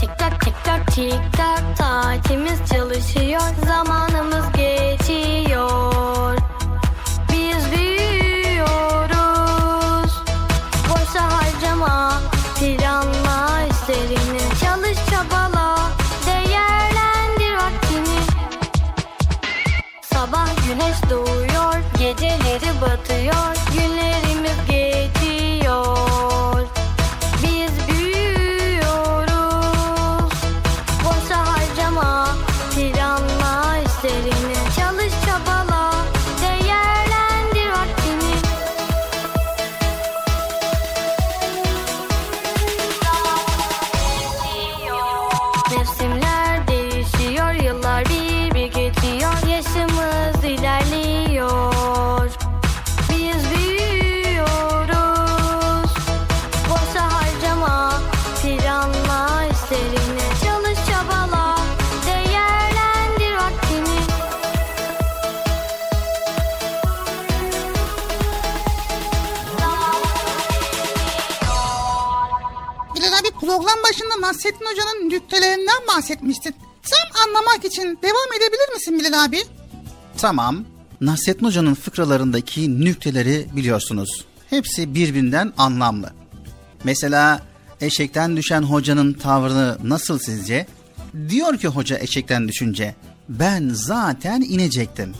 [0.00, 4.01] Tik tak tik tak tik tak saatimiz çalışıyor zamanımız
[76.02, 76.54] bahsetmiştin.
[76.82, 79.38] Tam anlamak için devam edebilir misin Bilal abi?
[80.18, 80.64] Tamam.
[81.00, 84.24] Nasrettin Hoca'nın fıkralarındaki nükteleri biliyorsunuz.
[84.50, 86.12] Hepsi birbirinden anlamlı.
[86.84, 87.42] Mesela
[87.80, 90.66] eşekten düşen hocanın tavrını nasıl sizce?
[91.28, 92.94] Diyor ki hoca eşekten düşünce,
[93.28, 95.14] ben zaten inecektim.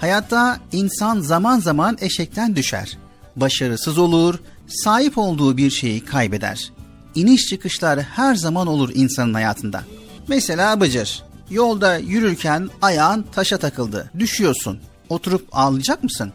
[0.00, 2.98] Hayatta insan zaman zaman eşekten düşer.
[3.36, 4.38] Başarısız olur,
[4.68, 6.72] sahip olduğu bir şeyi kaybeder.
[7.14, 9.84] İniş çıkışlar her zaman olur insanın hayatında.
[10.28, 14.80] Mesela Bıcır, yolda yürürken ayağın taşa takıldı, düşüyorsun.
[15.08, 16.32] Oturup ağlayacak mısın?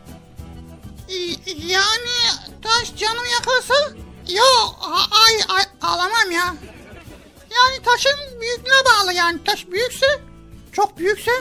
[1.09, 2.11] Y- Yani
[2.61, 3.73] taş canımı yakarsa?
[4.29, 6.55] Yok ay, ay ağlamam ya.
[7.55, 9.39] Yani taşın büyüklüğüne bağlı yani.
[9.45, 10.05] Taş büyükse,
[10.71, 11.31] çok büyükse.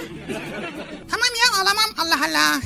[1.10, 2.60] Tamam ya ağlamam Allah Allah.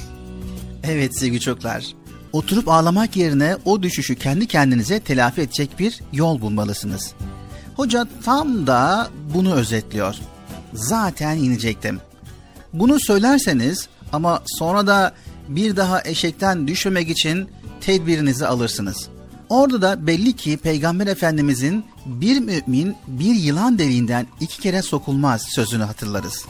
[0.84, 1.86] Evet sevgili çocuklar.
[2.32, 7.12] Oturup ağlamak yerine o düşüşü kendi kendinize telafi edecek bir yol bulmalısınız.
[7.76, 10.14] Hoca tam da bunu özetliyor.
[10.74, 12.00] Zaten inecektim.
[12.72, 15.14] Bunu söylerseniz ama sonra da
[15.48, 17.48] bir daha eşekten düşmemek için
[17.80, 19.08] tedbirinizi alırsınız.
[19.48, 25.82] Orada da belli ki Peygamber Efendimizin bir mümin bir yılan deliğinden iki kere sokulmaz sözünü
[25.82, 26.46] hatırlarız.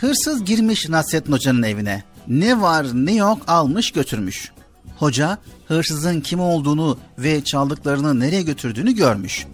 [0.00, 2.04] Hırsız girmiş Nasrettin Hoca'nın evine.
[2.28, 4.52] Ne var ne yok almış götürmüş.
[4.98, 9.46] Hoca hırsızın kim olduğunu ve çaldıklarını nereye götürdüğünü görmüş.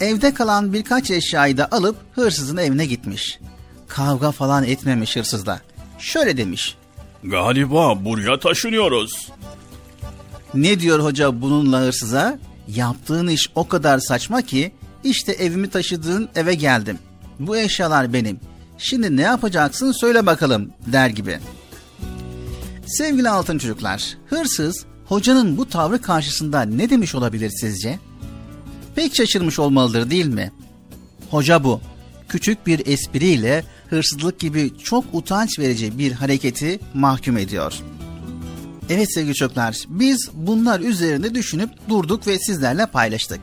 [0.00, 3.38] Evde kalan birkaç eşyayı da alıp hırsızın evine gitmiş.
[3.88, 5.60] Kavga falan etmemiş hırsızla.
[5.98, 6.76] Şöyle demiş.
[7.24, 9.28] Galiba buraya taşınıyoruz.
[10.54, 12.38] Ne diyor hoca bununla hırsıza?
[12.68, 14.72] Yaptığın iş o kadar saçma ki
[15.04, 16.98] işte evimi taşıdığın eve geldim.
[17.38, 18.40] Bu eşyalar benim.
[18.82, 21.38] Şimdi ne yapacaksın söyle bakalım der gibi.
[22.86, 27.98] Sevgili altın çocuklar, hırsız hocanın bu tavrı karşısında ne demiş olabilir sizce?
[28.94, 30.52] Pek şaşırmış olmalıdır değil mi?
[31.30, 31.80] Hoca bu.
[32.28, 37.74] Küçük bir espriyle hırsızlık gibi çok utanç verici bir hareketi mahkum ediyor.
[38.90, 43.40] Evet sevgili çocuklar, biz bunlar üzerinde düşünüp durduk ve sizlerle paylaştık.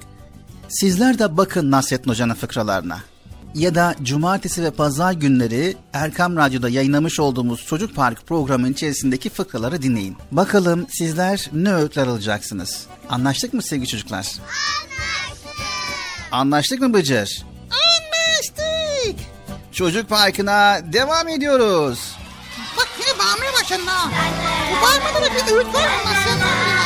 [0.70, 3.00] Sizler de bakın Nasrettin Hoca'nın fıkralarına.
[3.56, 9.82] Ya da cumartesi ve pazar günleri Erkam Radyo'da yayınlamış olduğumuz Çocuk Park programının içerisindeki fıkraları
[9.82, 10.18] dinleyin.
[10.32, 12.86] Bakalım sizler ne öğütler alacaksınız?
[13.10, 14.18] Anlaştık mı sevgili çocuklar?
[14.18, 15.62] Anlaştık.
[16.32, 17.43] Anlaştık mı Bıcır?
[17.72, 19.26] Anlaştık.
[19.72, 22.00] Çocuk Parkı'na devam ediyoruz.
[22.78, 24.12] Bak yine bağırmaya başladın ha.
[24.72, 25.95] Bu bağırmada da bir öğüt var mı?
[26.06, 26.78] Nasıl?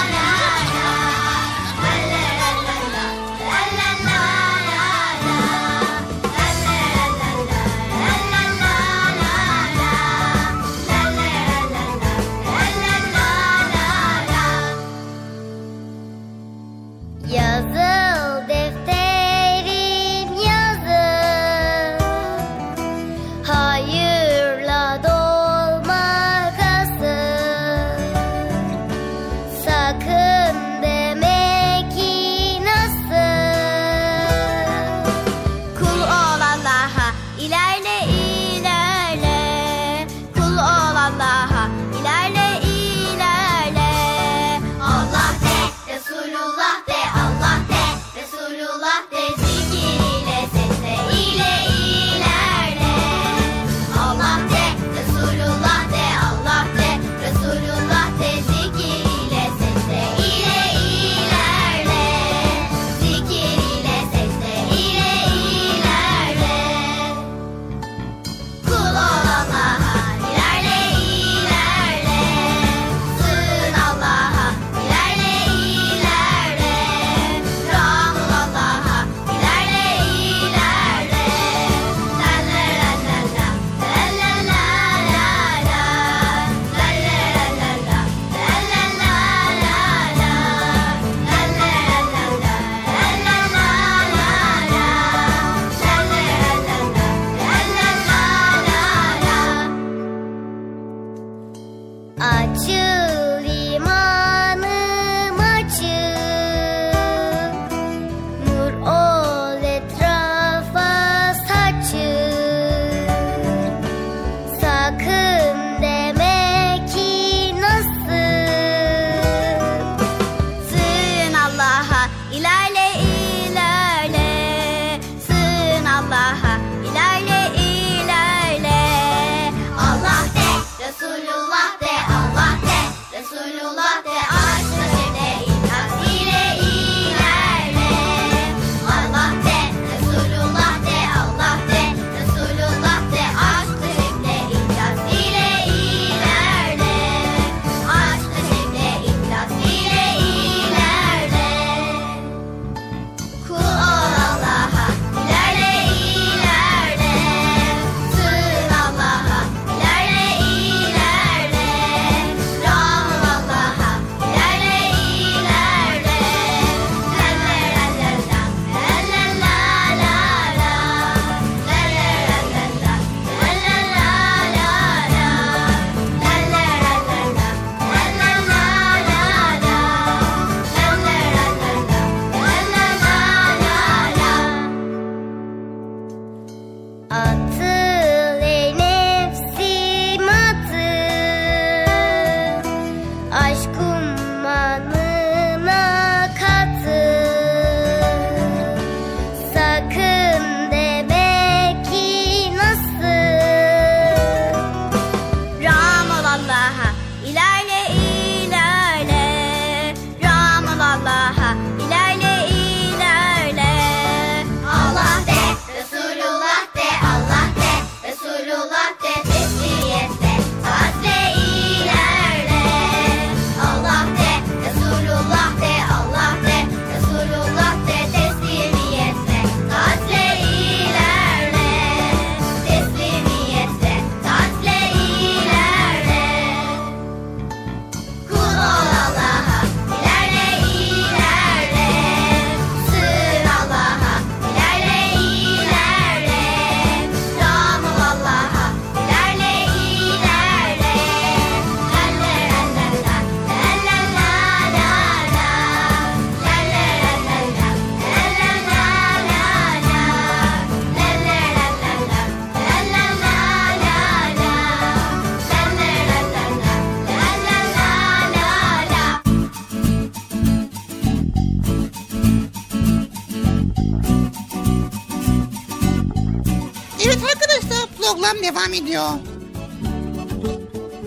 [278.13, 279.09] Program devam ediyor.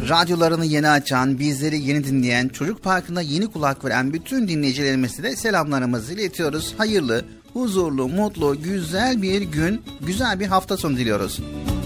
[0.09, 6.13] Radyolarını yeni açan, bizleri yeni dinleyen, Çocuk Parkı'na yeni kulak veren bütün dinleyicilerimize de selamlarımızı
[6.13, 6.75] iletiyoruz.
[6.79, 11.41] Hayırlı, huzurlu, mutlu, güzel bir gün, güzel bir hafta sonu diliyoruz.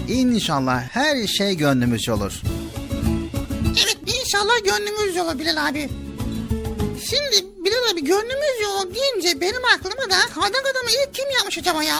[0.09, 2.41] İnşallah her şey gönlümüzce olur.
[3.65, 5.89] Evet inşallah gönlümüz olur Bilal abi.
[7.09, 11.83] Şimdi Bilal abi gönlümüz yok deyince benim aklıma da kardan adamı ilk kim yapmış acaba
[11.83, 11.97] ya?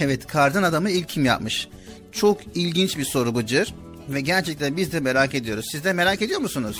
[0.00, 1.68] Evet, kardan adamı ilk kim yapmış?
[2.12, 3.74] Çok ilginç bir soru Bıcır.
[4.08, 5.66] Ve gerçekten biz de merak ediyoruz.
[5.72, 6.76] Siz de merak ediyor musunuz?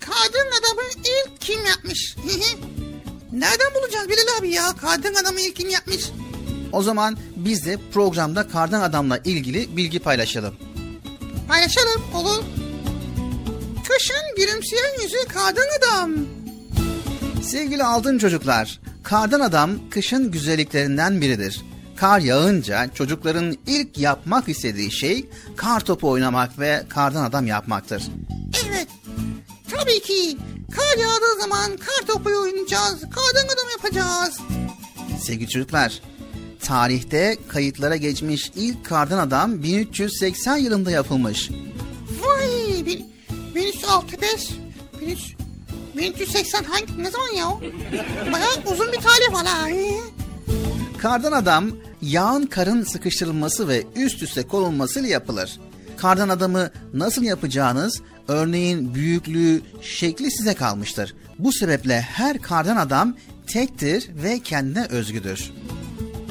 [0.00, 2.16] Kadın adamı ilk kim yapmış?
[3.32, 4.74] Nereden bulacağız Bilal abi ya?
[4.80, 6.10] Kadın adamı ilk kim yapmış?
[6.72, 10.54] O zaman biz de programda kardan adamla ilgili bilgi paylaşalım.
[11.48, 12.44] Paylaşalım olur.
[13.88, 16.12] Kışın gülümseyen yüzü kadın adam.
[17.42, 21.60] Sevgili altın çocuklar, kardan adam kışın güzelliklerinden biridir.
[22.00, 25.26] Kar yağınca çocukların ilk yapmak istediği şey
[25.56, 28.02] kar topu oynamak ve kardan adam yapmaktır.
[28.68, 28.88] Evet.
[29.70, 30.36] Tabii ki.
[30.72, 33.00] Kar yağdığı zaman kar topu oynayacağız.
[33.00, 34.38] Kardan adam yapacağız.
[35.22, 36.02] Sevgili çocuklar,
[36.60, 41.50] tarihte kayıtlara geçmiş ilk kardan adam 1380 yılında yapılmış.
[42.20, 42.86] Vay!
[42.86, 43.12] Bin,
[43.54, 44.50] 1365,
[45.02, 45.18] 13,
[45.96, 47.46] 1380 hangi, ne zaman ya?
[48.32, 49.68] Bayağı uzun bir tarih var ha.
[50.98, 51.70] Kardan adam
[52.02, 55.60] yağın karın sıkıştırılması ve üst üste konulmasıyla yapılır.
[55.96, 61.14] Kardan adamı nasıl yapacağınız, örneğin büyüklüğü, şekli size kalmıştır.
[61.38, 65.52] Bu sebeple her kardan adam tektir ve kendine özgüdür.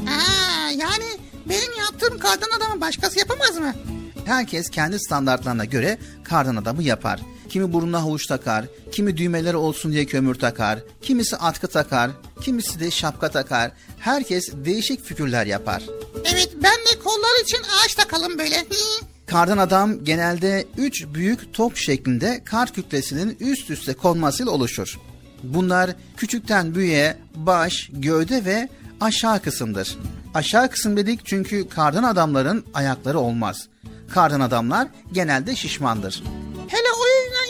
[0.05, 1.05] Ha, yani
[1.49, 3.73] benim yaptığım kardan adamı başkası yapamaz mı?
[4.25, 7.21] Herkes kendi standartlarına göre kardan adamı yapar.
[7.49, 12.91] Kimi burnuna havuç takar, kimi düğmeleri olsun diye kömür takar, kimisi atkı takar, kimisi de
[12.91, 13.71] şapka takar.
[13.99, 15.83] Herkes değişik figürler yapar.
[16.33, 18.65] Evet ben de kollar için ağaç takalım böyle.
[19.25, 24.97] Kardan adam genelde üç büyük top şeklinde kar kütlesinin üst üste konmasıyla oluşur.
[25.43, 28.69] Bunlar küçükten büyüğe baş, gövde ve
[29.01, 29.97] aşağı kısımdır.
[30.33, 33.67] Aşağı kısım dedik çünkü kardan adamların ayakları olmaz.
[34.09, 36.23] Kardan adamlar genelde şişmandır.
[36.67, 37.06] Hele o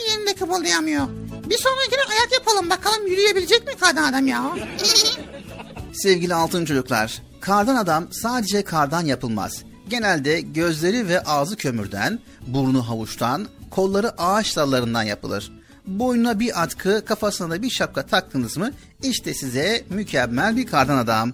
[0.08, 1.06] yerinde kıpıldayamıyor.
[1.50, 4.44] Bir sonrakine ayak yapalım bakalım yürüyebilecek mi kardan adam ya?
[5.92, 9.62] Sevgili altın çocuklar, kardan adam sadece kardan yapılmaz.
[9.88, 15.52] Genelde gözleri ve ağzı kömürden, burnu havuçtan, kolları ağaç dallarından yapılır.
[15.86, 18.70] Boynuna bir atkı, kafasına da bir şapka taktınız mı
[19.02, 21.32] işte size mükemmel bir kardan adam.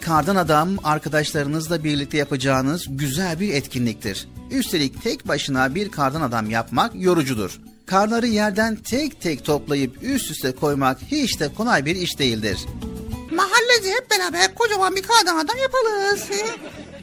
[0.00, 4.28] Kardan adam arkadaşlarınızla birlikte yapacağınız güzel bir etkinliktir.
[4.52, 7.60] Üstelik tek başına bir kardan adam yapmak yorucudur.
[7.86, 12.58] Karları yerden tek tek toplayıp üst üste koymak hiç de kolay bir iş değildir.
[13.30, 16.24] Mahallece hep beraber kocaman bir kardan adam yaparız.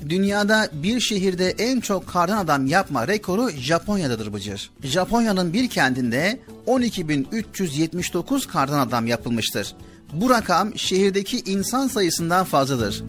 [0.08, 4.70] Dünyada bir şehirde en çok kardan adam yapma rekoru Japonya'dadır Bıcır.
[4.82, 9.74] Japonya'nın bir kentinde 12.379 kardan adam yapılmıştır.
[10.12, 13.04] Bu rakam şehirdeki insan sayısından fazladır.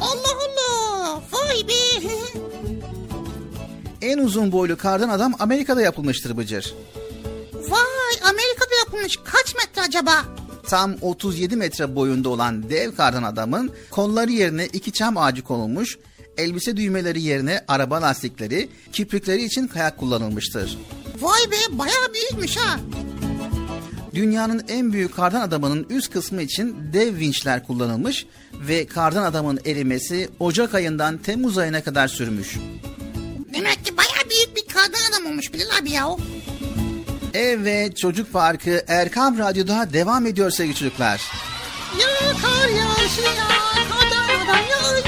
[0.00, 1.22] Allah Allah!
[1.32, 2.08] Vay be!
[4.02, 6.74] En uzun boylu kardan adam Amerika'da yapılmıştır Bıcır.
[7.54, 9.16] Vay Amerika'da yapılmış.
[9.24, 10.24] Kaç metre acaba?
[10.66, 15.98] Tam 37 metre boyunda olan dev kardan adamın kolları yerine iki çam ağacı konulmuş,
[16.38, 20.78] elbise düğmeleri yerine araba lastikleri, kiprikleri için kayak kullanılmıştır.
[21.20, 22.80] Vay be bayağı büyükmüş ha.
[24.14, 30.28] Dünyanın en büyük kardan adamının üst kısmı için dev vinçler kullanılmış ve kardan adamın erimesi
[30.40, 32.56] Ocak ayından Temmuz ayına kadar sürmüş.
[33.54, 36.08] Demek ki bayağı büyük bir kardan adam olmuş Bilal abi ya.
[37.34, 41.20] Evet Çocuk Parkı Erkam Radyo'da devam ediyor sevgili çocuklar.
[42.00, 42.06] Ya
[42.42, 43.48] kar yağışı ya
[43.90, 45.07] kardan adam yağıyor.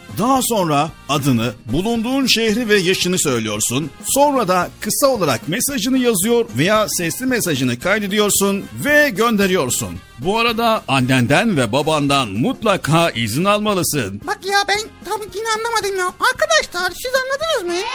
[0.17, 3.89] Daha sonra adını, bulunduğun şehri ve yaşını söylüyorsun.
[4.05, 9.89] Sonra da kısa olarak mesajını yazıyor veya sesli mesajını kaydediyorsun ve gönderiyorsun.
[10.19, 14.21] Bu arada annenden ve babandan mutlaka izin almalısın.
[14.27, 16.05] Bak ya ben tam yine anlamadım ya.
[16.05, 17.85] Arkadaşlar siz anladınız mı?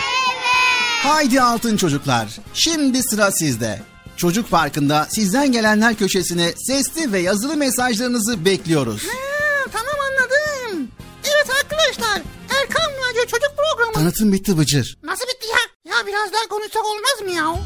[1.03, 2.29] Haydi altın çocuklar.
[2.55, 3.83] Şimdi sıra sizde.
[4.17, 9.03] Çocuk Parkı'nda sizden gelenler köşesine sesli ve yazılı mesajlarınızı bekliyoruz.
[9.03, 9.46] Ha.
[11.47, 12.23] Evet arkadaşlar
[12.63, 13.93] Erkan Radyo Çocuk Programı.
[13.93, 14.99] Tanıtım bitti Bıcır.
[15.03, 15.93] Nasıl bitti ya?
[15.93, 17.57] Ya biraz daha konuşsak olmaz mı ya?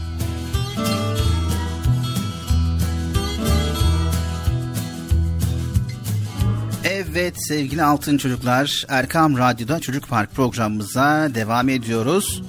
[6.85, 12.43] Evet sevgili altın çocuklar Erkam Radyo'da Çocuk Park programımıza devam ediyoruz.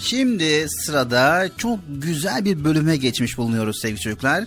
[0.00, 4.44] Şimdi sırada çok güzel bir bölüme geçmiş bulunuyoruz sevgili çocuklar.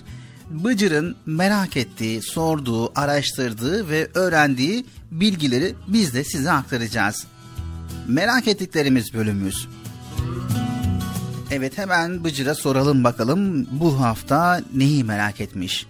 [0.50, 7.28] Bıcır'ın merak ettiği, sorduğu, araştırdığı ve öğrendiği bilgileri biz de size aktaracağız.
[8.08, 9.68] Merak ettiklerimiz bölümümüz.
[11.52, 15.88] Evet hemen Bıcır'a soralım bakalım bu hafta neyi merak etmiş?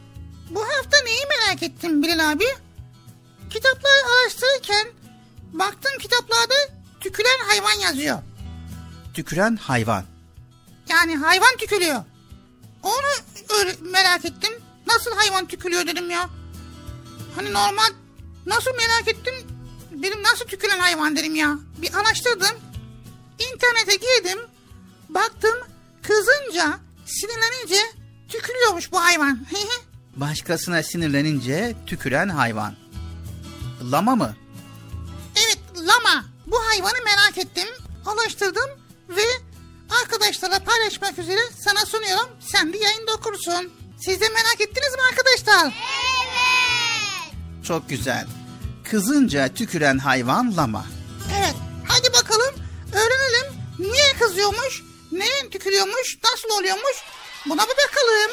[0.50, 2.46] Bu hafta neyi merak ettim Bilal abi?
[3.50, 4.88] Kitapları araştırırken
[5.54, 6.54] baktım kitaplarda
[7.00, 8.18] tüküren hayvan yazıyor.
[9.14, 10.04] Tüküren hayvan.
[10.90, 12.04] Yani hayvan tükürüyor.
[12.84, 14.54] Onu öyle merak ettim.
[14.88, 16.30] Nasıl hayvan tükürüyor dedim ya.
[17.36, 17.90] Hani normal
[18.46, 19.34] nasıl merak ettim
[19.92, 21.58] benim nasıl tüküren hayvan dedim ya.
[21.78, 22.58] Bir araştırdım.
[23.40, 24.40] İnternete girdim.
[25.10, 25.56] Baktım
[26.04, 27.82] kızınca sinirlenince
[28.30, 29.40] tükürüyormuş bu hayvan.
[30.16, 32.76] Başkasına sinirlenince tüküren hayvan.
[33.92, 34.36] Lama mı?
[35.36, 36.26] evet lama.
[36.48, 37.68] Bu hayvanı merak ettim.
[38.06, 38.70] Araştırdım
[39.10, 39.24] ve
[40.02, 42.28] arkadaşlara paylaşmak üzere sana sunuyorum.
[42.40, 43.72] Sen de yayında okursun.
[44.06, 45.74] Siz de merak ettiniz mi arkadaşlar?
[47.72, 48.26] Çok güzel.
[48.92, 50.86] Kızınca tüküren hayvan lama.
[51.38, 51.56] Evet.
[51.88, 52.56] Hadi bakalım
[52.94, 53.54] öğrenelim.
[53.80, 54.84] Niye kızıyormuş?
[55.12, 56.18] Neye tükürüyormuş?
[56.24, 56.96] Nasıl oluyormuş?
[57.46, 58.32] Buna bir bakalım.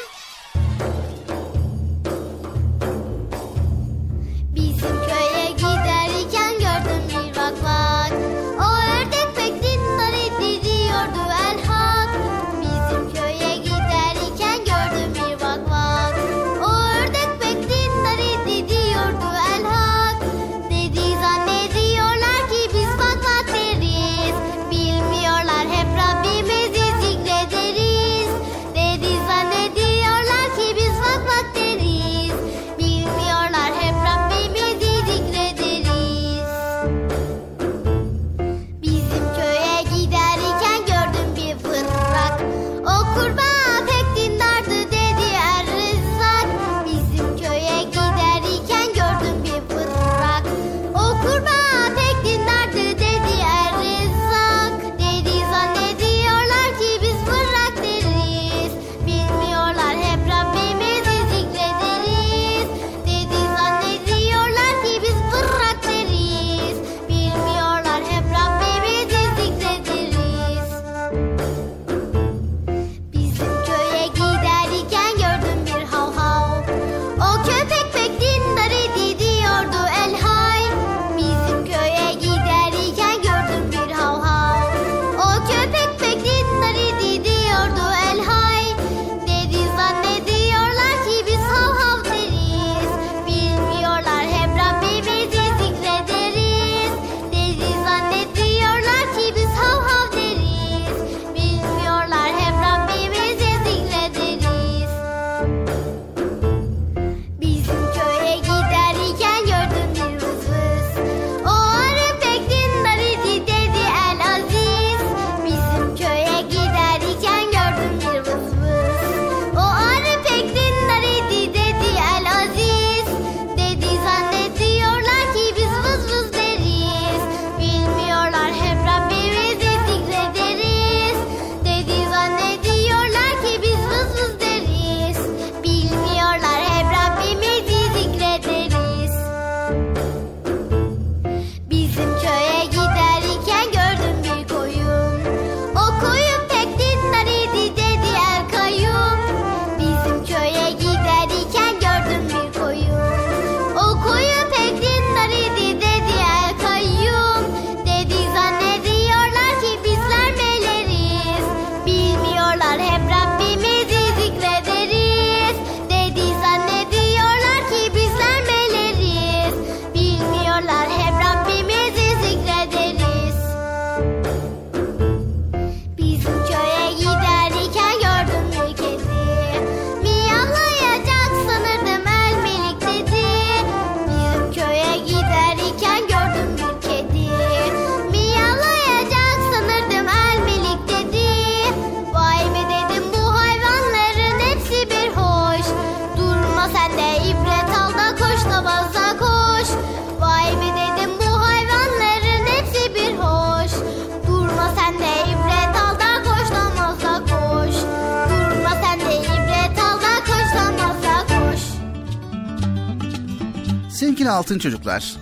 [214.49, 215.15] Altın çocuklar,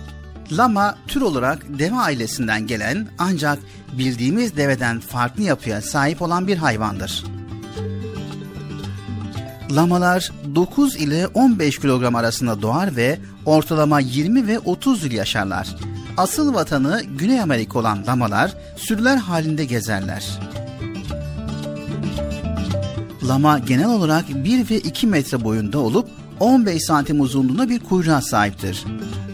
[0.52, 3.58] lama tür olarak deve ailesinden gelen ancak
[3.92, 7.24] bildiğimiz deveden farklı yapıya sahip olan bir hayvandır.
[9.70, 15.76] Lamalar 9 ile 15 kilogram arasında doğar ve ortalama 20 ve 30 yıl yaşarlar.
[16.16, 20.38] Asıl vatanı Güney Amerika olan lamalar sürüler halinde gezerler.
[23.22, 26.08] Lama genel olarak 1 ve 2 metre boyunda olup
[26.40, 28.84] 15 santim uzunluğunda bir kuyruğa sahiptir.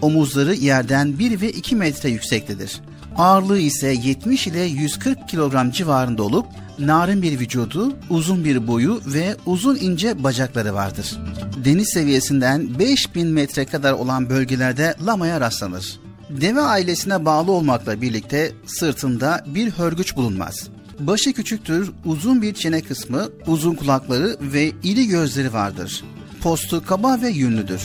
[0.05, 2.81] Omuzları yerden 1 ve 2 metre yüksektedir.
[3.17, 6.47] Ağırlığı ise 70 ile 140 kilogram civarında olup
[6.79, 11.19] narin bir vücudu, uzun bir boyu ve uzun ince bacakları vardır.
[11.65, 16.01] Deniz seviyesinden 5000 metre kadar olan bölgelerde lamaya rastlanır.
[16.31, 20.69] Deve ailesine bağlı olmakla birlikte sırtında bir hörgüç bulunmaz.
[20.99, 26.05] Başı küçüktür, uzun bir çene kısmı, uzun kulakları ve iri gözleri vardır.
[26.43, 27.83] Postu kaba ve yünlüdür.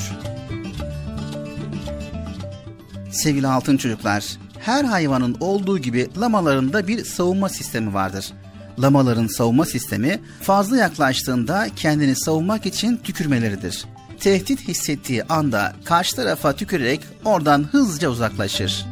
[3.12, 4.26] Sevgili altın çocuklar,
[4.60, 8.34] her hayvanın olduğu gibi lamaların da bir savunma sistemi vardır.
[8.82, 13.86] Lamaların savunma sistemi fazla yaklaştığında kendini savunmak için tükürmeleridir.
[14.20, 18.86] Tehdit hissettiği anda karşı tarafa tükürerek oradan hızlıca uzaklaşır.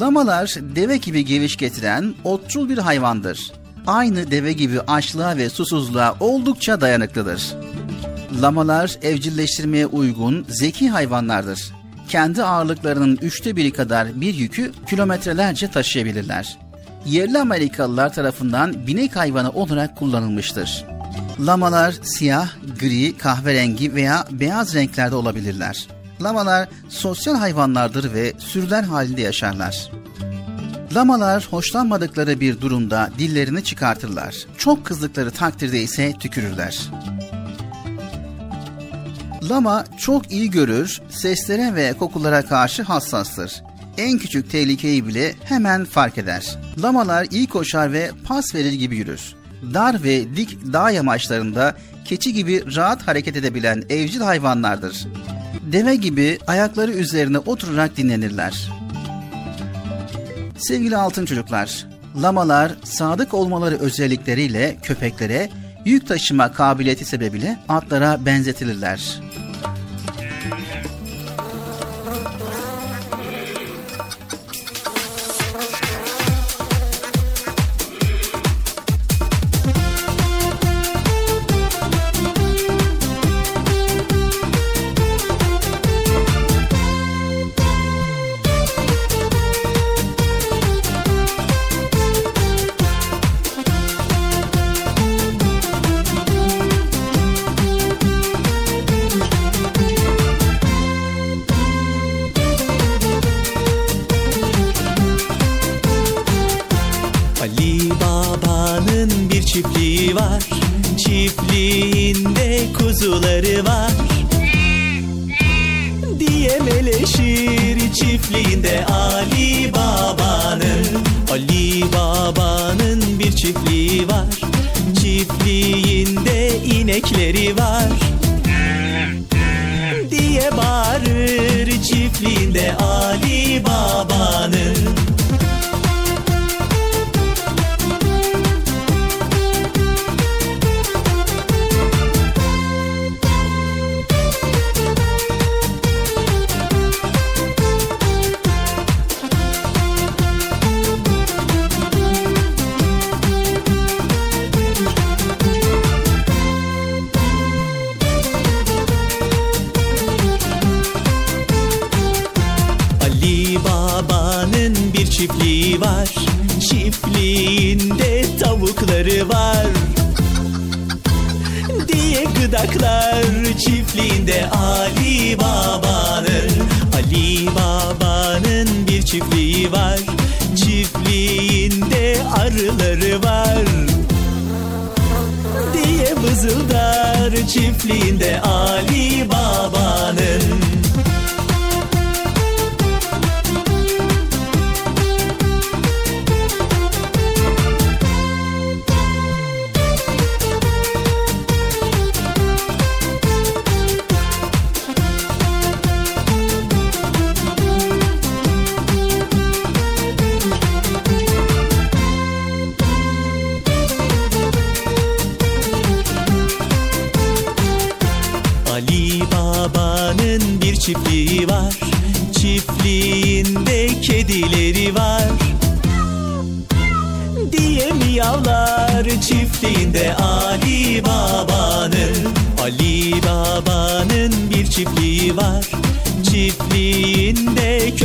[0.00, 3.52] Lamalar deve gibi geviş getiren otçul bir hayvandır.
[3.86, 7.54] Aynı deve gibi açlığa ve susuzluğa oldukça dayanıklıdır.
[8.42, 11.72] Lamalar evcilleştirmeye uygun zeki hayvanlardır.
[12.08, 16.58] Kendi ağırlıklarının üçte biri kadar bir yükü kilometrelerce taşıyabilirler.
[17.06, 20.84] Yerli Amerikalılar tarafından binek hayvanı olarak kullanılmıştır.
[21.40, 22.48] Lamalar siyah,
[22.80, 25.88] gri, kahverengi veya beyaz renklerde olabilirler.
[26.22, 29.90] Lamalar sosyal hayvanlardır ve sürüler halinde yaşarlar.
[30.94, 34.36] Lamalar hoşlanmadıkları bir durumda dillerini çıkartırlar.
[34.58, 36.90] Çok kızdıkları takdirde ise tükürürler.
[39.50, 43.62] Lama çok iyi görür, seslere ve kokulara karşı hassastır.
[43.98, 46.58] En küçük tehlikeyi bile hemen fark eder.
[46.82, 49.34] Lamalar iyi koşar ve pas verir gibi yürür.
[49.74, 55.06] Dar ve dik dağ yamaçlarında keçi gibi rahat hareket edebilen evcil hayvanlardır.
[55.72, 58.70] Deve gibi ayakları üzerine oturarak dinlenirler.
[60.58, 61.86] Sevgili altın çocuklar,
[62.22, 65.50] lamalar sadık olmaları özellikleriyle köpeklere
[65.84, 69.20] yük taşıma kabiliyeti sebebiyle atlara benzetilirler.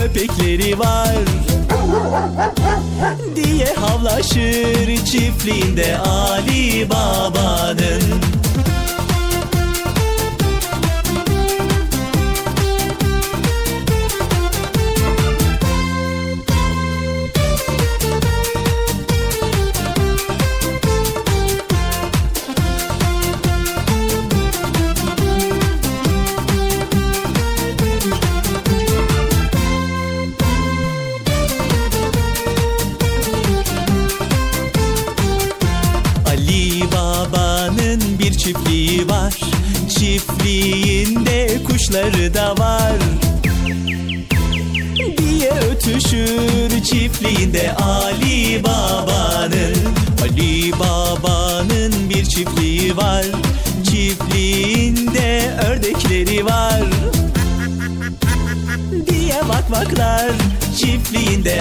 [0.05, 1.15] Köpekleri var.
[3.35, 8.34] Diye havlaşır çiftliğinde Ali Baba'nın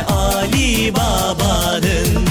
[0.01, 2.24] Ali Baba'nın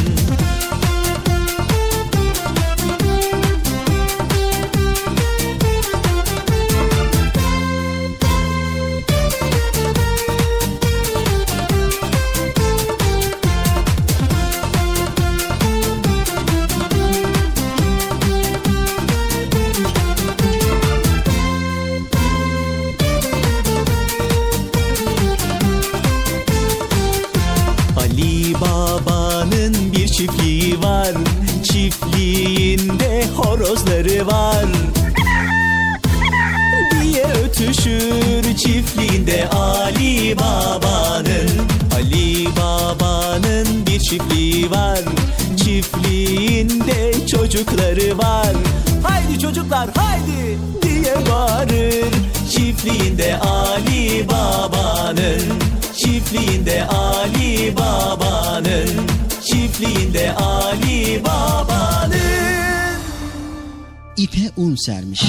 [64.86, 65.24] sermiş.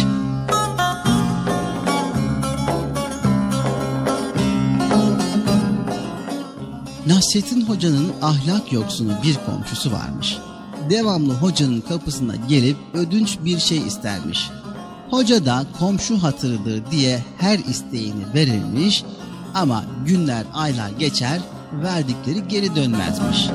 [7.06, 10.38] Nasrettin Hoca'nın ahlak yoksunu bir komşusu varmış.
[10.90, 14.50] Devamlı hocanın kapısına gelip ödünç bir şey istermiş.
[15.10, 19.04] Hoca da komşu hatırıdır diye her isteğini verirmiş
[19.54, 21.40] ama günler aylar geçer
[21.72, 23.48] verdikleri geri dönmezmiş.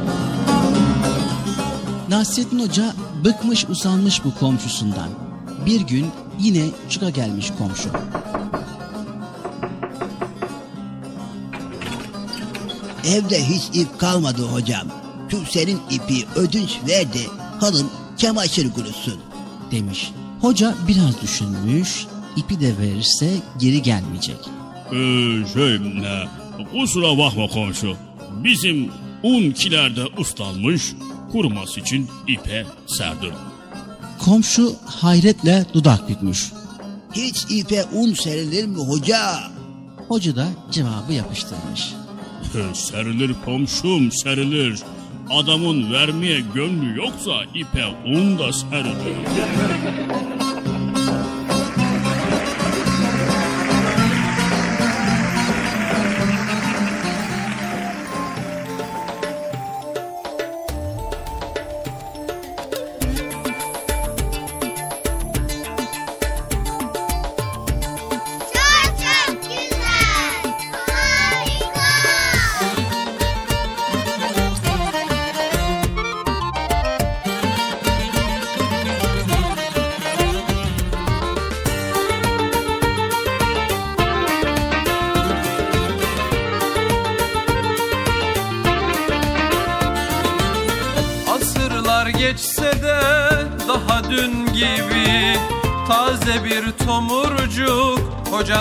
[2.09, 2.93] Nasrettin Hoca
[3.25, 5.28] bıkmış usanmış bu komşusundan.
[5.69, 6.07] Bir gün
[6.39, 7.89] yine çıka gelmiş komşu.
[13.05, 14.87] Evde hiç ip kalmadı hocam.
[15.31, 17.19] Şu senin ipi ödünç verdi.
[17.59, 19.19] Halın çamaşır kurusun.
[19.71, 20.11] demiş.
[20.41, 22.05] Hoca biraz düşünmüş,
[22.35, 23.29] ipi de verirse
[23.59, 24.37] geri gelmeyecek.
[24.91, 26.27] Ee, şey, e,
[26.71, 27.95] kusura bakma komşu.
[28.43, 28.91] Bizim
[29.23, 30.93] un kilerde ıslanmış,
[31.31, 33.33] kuruması için ipe serdim.
[34.19, 36.51] Komşu hayretle dudak bükmüş.
[37.13, 39.19] Hiç ipe un serilir mi hoca?
[40.07, 41.93] Hoca da cevabı yapıştırmış.
[42.73, 44.79] Serilir komşum serilir.
[45.29, 49.17] Adamın vermeye gönlü yoksa ipe un da serilir.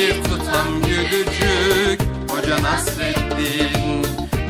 [0.00, 2.00] Bir tutam gülücük
[2.30, 4.06] Hoca Nasreddin.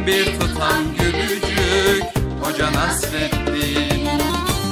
[0.07, 2.05] Bir tutam gülücük
[2.43, 4.09] Hoca Nasreddin.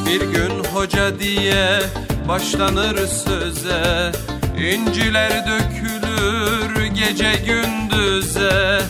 [0.07, 1.81] Bir gün hoca diye
[2.29, 4.13] başlanır söze
[4.59, 8.81] İnciler dökülür gece gündüze.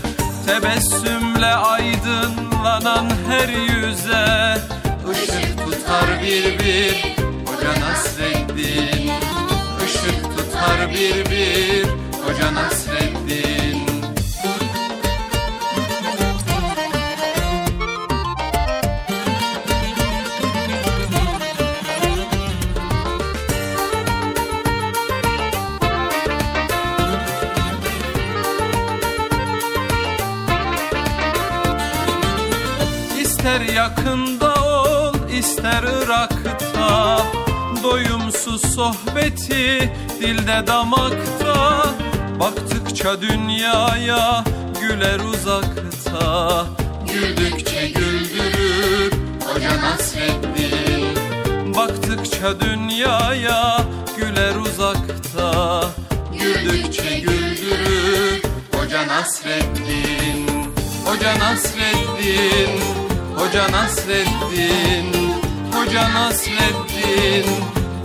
[0.46, 4.56] Tebessümle aydınlanan her yüze
[5.12, 7.16] Işık tutar bir bir
[7.46, 8.97] Hoca Nasreddin
[10.88, 11.84] tutar bir bir
[12.24, 13.88] Hoca Nasreddin.
[33.20, 37.22] İster yakında ol ister Irak'ta
[38.46, 41.84] doyumsuz sohbeti dilde damakta
[42.40, 44.44] Baktıkça dünyaya
[44.80, 46.66] güler uzakta.
[47.12, 49.12] Güldükçe güldürür
[49.44, 51.16] Hoca Nasreddin
[51.76, 53.80] Baktıkça dünyaya
[54.16, 55.84] güler uzakta.
[56.32, 58.42] Güldükçe güldürür
[58.74, 60.46] Hoca Nasreddin
[61.04, 62.80] Hoca Nasreddin
[63.36, 65.12] Hoca Nasreddin
[65.72, 67.77] Hoca Nasreddin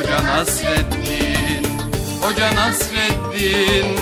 [0.00, 1.64] Hoca Nasreddin
[2.22, 3.96] Hoca Nasreddin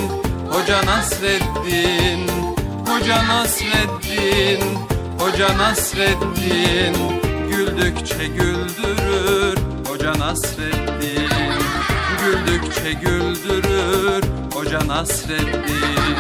[0.51, 2.29] Hoca Nasreddin
[2.87, 4.61] Hoca Nasreddin
[5.19, 6.95] Hoca Nasreddin.
[7.51, 9.59] Güldükçe güldürür
[9.89, 11.29] Hoca Nasreddin.
[12.25, 16.17] Güldükçe güldürür Hoca Nasreddin.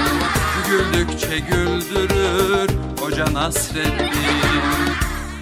[0.68, 4.18] Güldükçe güldürür Hoca Nasreddin.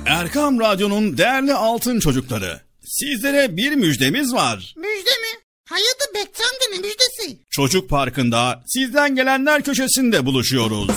[0.06, 2.66] Erkam Radyo'nun değerli altın çocukları.
[2.86, 4.74] Sizlere bir müjdemiz var.
[4.76, 5.40] Müjde mi?
[5.70, 7.38] Amca ne müjdesi?
[7.50, 10.90] Çocuk Parkı'nda sizden gelenler köşesinde buluşuyoruz.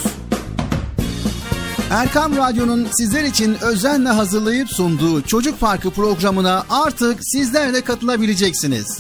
[1.92, 9.00] Erkam Radyo'nun sizler için özenle hazırlayıp sunduğu Çocuk Parkı programına artık sizler de katılabileceksiniz.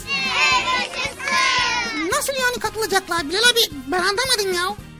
[2.11, 4.88] Nasıl yani katılacaklar Bilal abi ben anlamadım ya.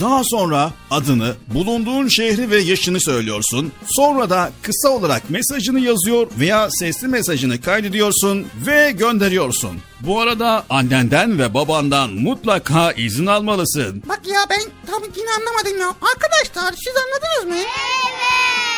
[0.00, 3.72] Daha sonra adını, bulunduğun şehri ve yaşını söylüyorsun.
[3.86, 9.70] Sonra da kısa olarak mesajını yazıyor veya sesli mesajını kaydediyorsun ve gönderiyorsun.
[10.00, 14.02] Bu arada annenden ve babandan mutlaka izin almalısın.
[14.08, 15.88] Bak ya ben tam yine anlamadım ya.
[15.88, 17.64] Arkadaşlar siz anladınız mı?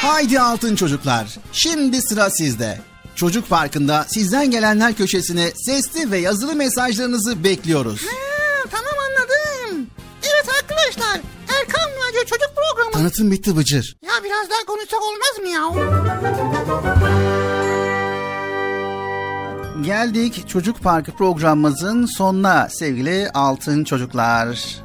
[0.03, 1.27] Haydi altın çocuklar.
[1.53, 2.81] Şimdi sıra sizde.
[3.17, 8.01] Çocuk Parkı'nda sizden gelenler köşesine sesli ve yazılı mesajlarınızı bekliyoruz.
[8.03, 8.11] Ha.
[8.11, 8.34] Evet
[10.85, 11.21] arkadaşlar
[11.61, 12.93] Erkan Radyo Çocuk Programı.
[12.93, 13.97] Tanıtım bitti Bıcır.
[14.03, 15.71] Ya biraz daha konuşsak olmaz mı ya?
[19.85, 24.79] Geldik Çocuk Parkı programımızın sonuna sevgili altın çocuklar.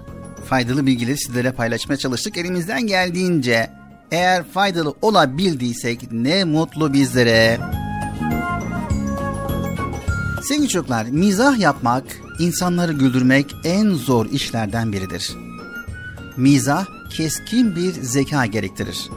[0.49, 2.37] Faydalı bilgileri sizlere paylaşmaya çalıştık.
[2.37, 3.71] Elimizden geldiğince
[4.11, 7.59] eğer faydalı olabildiysek ne mutlu bizlere.
[10.47, 12.03] Sevgili çocuklar, mizah yapmak,
[12.39, 15.48] insanları güldürmek en zor işlerden biridir.
[16.39, 19.09] Mizah keskin bir zeka gerektirir.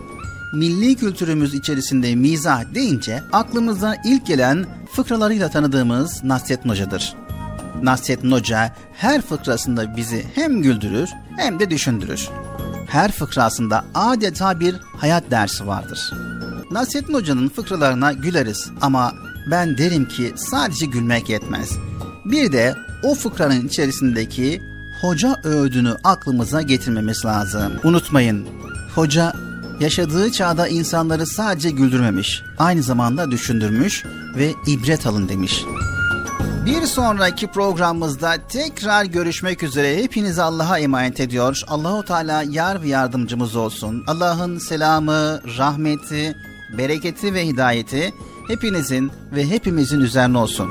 [0.54, 7.14] Milli kültürümüz içerisinde mizah deyince aklımıza ilk gelen fıkralarıyla tanıdığımız Nasrettin Hoca'dır.
[7.82, 12.28] Nasrettin Hoca her fıkrasında bizi hem güldürür hem de düşündürür.
[12.88, 16.12] Her fıkrasında adeta bir hayat dersi vardır.
[16.70, 19.12] Nasrettin Hoca'nın fıkralarına güleriz ama
[19.50, 21.70] ben derim ki sadece gülmek yetmez.
[22.24, 24.71] Bir de o fıkranın içerisindeki
[25.02, 27.72] hoca öğüdünü aklımıza getirmemiz lazım.
[27.84, 28.46] Unutmayın,
[28.94, 29.32] hoca
[29.80, 34.04] yaşadığı çağda insanları sadece güldürmemiş, aynı zamanda düşündürmüş
[34.36, 35.64] ve ibret alın demiş.
[36.66, 40.02] Bir sonraki programımızda tekrar görüşmek üzere.
[40.02, 41.62] Hepinizi Allah'a emanet ediyor.
[41.68, 44.04] Allahu Teala yar ve yardımcımız olsun.
[44.06, 46.36] Allah'ın selamı, rahmeti,
[46.78, 48.14] bereketi ve hidayeti
[48.48, 50.70] hepinizin ve hepimizin üzerine olsun.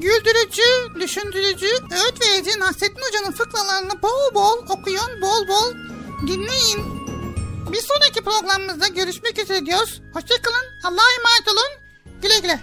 [0.00, 5.74] Güldürücü, düşündürücü, öğüt verici Nasrettin Hoca'nın fıkralarını bol bol okuyun, bol bol
[6.26, 7.08] dinleyin.
[7.72, 10.00] Bir sonraki programımızda görüşmek üzere diyoruz.
[10.12, 11.82] Hoşçakalın, Allah'a emanet olun.
[12.22, 12.60] Güle güle.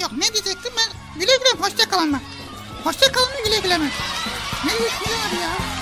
[0.00, 1.20] Yok ne diyecektim ben?
[1.20, 2.20] Güle güle hoşçakalın mı?
[2.84, 3.90] Hoşçakalın mı güle güle mi?
[4.64, 4.90] Ne diyor
[5.42, 5.81] ya?